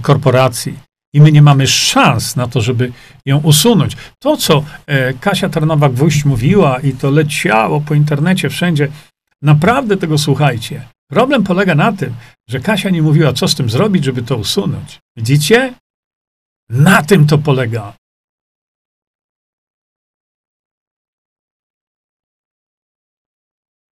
[0.02, 0.80] korporacji
[1.14, 2.91] i my nie mamy szans na to, żeby
[3.26, 3.98] ją usunąć.
[4.19, 8.91] To, co e, Kasia Tarnowa-Gwóźdź mówiła i to leciało po internecie wszędzie,
[9.41, 10.88] naprawdę tego słuchajcie.
[11.10, 12.15] Problem polega na tym,
[12.49, 14.99] że Kasia nie mówiła, co z tym zrobić, żeby to usunąć.
[15.18, 15.73] Widzicie?
[16.69, 17.94] Na tym to polega.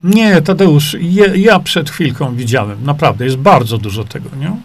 [0.03, 2.83] Nie, Tadeusz, je, ja przed chwilką widziałem.
[2.83, 4.61] Naprawdę, jest bardzo dużo tego, nie?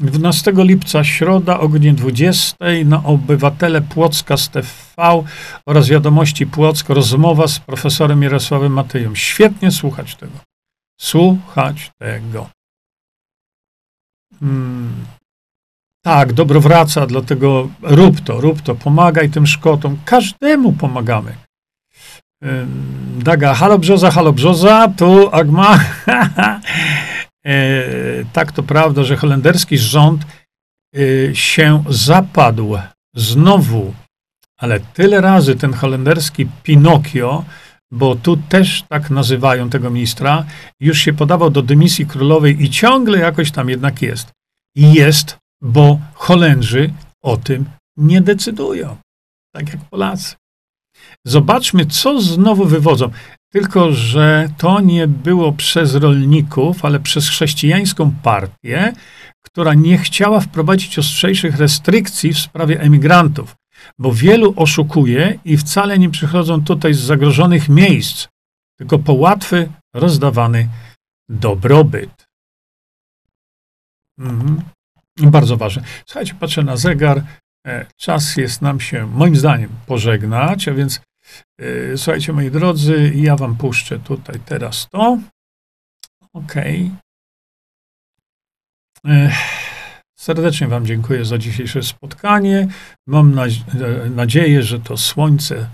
[0.00, 4.68] 12 mm, lipca, środa o godzinie 20 na Obywatele Płocka z TV
[5.66, 9.14] oraz Wiadomości Płock rozmowa z profesorem Jarosławem Mateją.
[9.14, 10.38] Świetnie słuchać tego.
[11.00, 12.50] Słuchać tego.
[14.40, 15.04] Hmm.
[16.04, 19.98] Tak, dobro wraca, dlatego rób to, rób to, pomagaj tym Szkotom.
[20.04, 21.34] Każdemu pomagamy.
[23.18, 25.78] Daga, halo brzoza, halo brzoza, tu Agma.
[27.46, 30.22] E, tak to prawda, że holenderski rząd
[30.96, 32.78] e, się zapadł
[33.14, 33.94] znowu,
[34.58, 37.44] ale tyle razy ten holenderski Pinokio,
[37.90, 40.44] bo tu też tak nazywają tego ministra,
[40.80, 44.32] już się podawał do dymisji królowej i ciągle jakoś tam jednak jest.
[44.76, 46.92] Jest, bo Holendrzy
[47.22, 47.64] o tym
[47.96, 48.96] nie decydują,
[49.54, 50.34] tak jak Polacy.
[51.26, 53.10] Zobaczmy, co znowu wywodzą.
[53.52, 58.92] Tylko, że to nie było przez rolników, ale przez chrześcijańską partię,
[59.42, 63.56] która nie chciała wprowadzić ostrzejszych restrykcji w sprawie emigrantów,
[63.98, 68.28] bo wielu oszukuje i wcale nie przychodzą tutaj z zagrożonych miejsc,
[68.78, 70.68] tylko po łatwy, rozdawany
[71.28, 72.26] dobrobyt.
[74.18, 74.62] Mhm.
[75.16, 75.82] Bardzo ważne.
[76.06, 77.22] Słuchajcie, patrzę na zegar.
[77.66, 81.00] E, czas jest nam się, moim zdaniem, pożegnać, a więc
[81.96, 85.18] słuchajcie, moi drodzy, ja wam puszczę tutaj teraz to.
[86.32, 86.54] OK.
[89.06, 89.32] E,
[90.18, 92.68] serdecznie Wam dziękuję za dzisiejsze spotkanie.
[93.06, 93.46] Mam e,
[94.10, 95.68] nadzieję, że to słońce,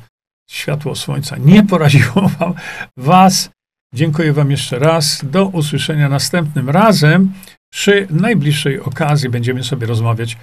[0.51, 2.55] światło słońca nie poraziło wam,
[2.97, 3.51] Was.
[3.95, 5.25] Dziękuję Wam jeszcze raz.
[5.25, 7.33] Do usłyszenia następnym razem.
[7.73, 10.37] Przy najbliższej okazji będziemy sobie rozmawiać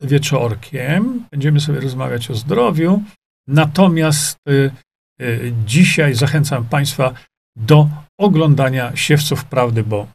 [0.00, 1.24] wieczorkiem.
[1.30, 3.02] Będziemy sobie rozmawiać o zdrowiu.
[3.48, 4.70] Natomiast y,
[5.22, 7.14] y, dzisiaj zachęcam Państwa
[7.56, 7.88] do
[8.18, 10.06] oglądania Siewców Prawdy, bo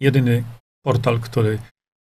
[0.00, 0.44] jedyny
[0.84, 1.58] portal, który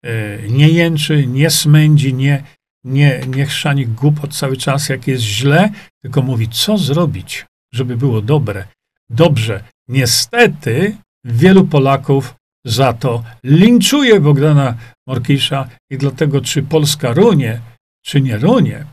[0.05, 2.43] y, nie jęczy, nie smędzi, nie,
[2.83, 5.69] nie, nie chrzani głupot cały czas, jak jest źle,
[6.01, 8.67] tylko mówi, co zrobić, żeby było dobre.
[9.09, 9.63] Dobrze.
[9.87, 12.35] Niestety wielu Polaków
[12.65, 14.77] za to linczuje Bogdana
[15.07, 17.61] Morkisza i dlatego, czy Polska runie,
[18.05, 18.85] czy nie runie,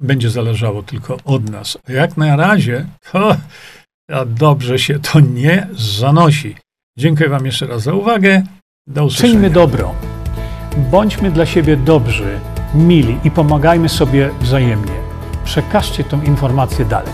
[0.00, 1.78] będzie zależało tylko od nas.
[1.88, 3.36] A jak na razie, to
[4.26, 6.56] dobrze się to nie zanosi.
[6.98, 8.42] Dziękuję Wam jeszcze raz za uwagę.
[8.86, 9.32] Do usłyszenia.
[9.32, 9.94] Czyńmy dobro.
[10.90, 12.40] Bądźmy dla siebie dobrzy,
[12.74, 14.92] mili i pomagajmy sobie wzajemnie.
[15.44, 17.12] Przekażcie tę informację dalej.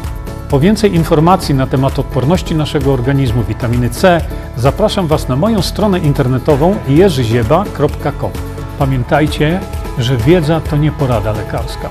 [0.51, 4.25] Po więcej informacji na temat odporności naszego organizmu witaminy C
[4.57, 8.31] zapraszam Was na moją stronę internetową jerzyzieba.com.
[8.79, 9.61] Pamiętajcie,
[9.99, 11.91] że wiedza to nie porada lekarska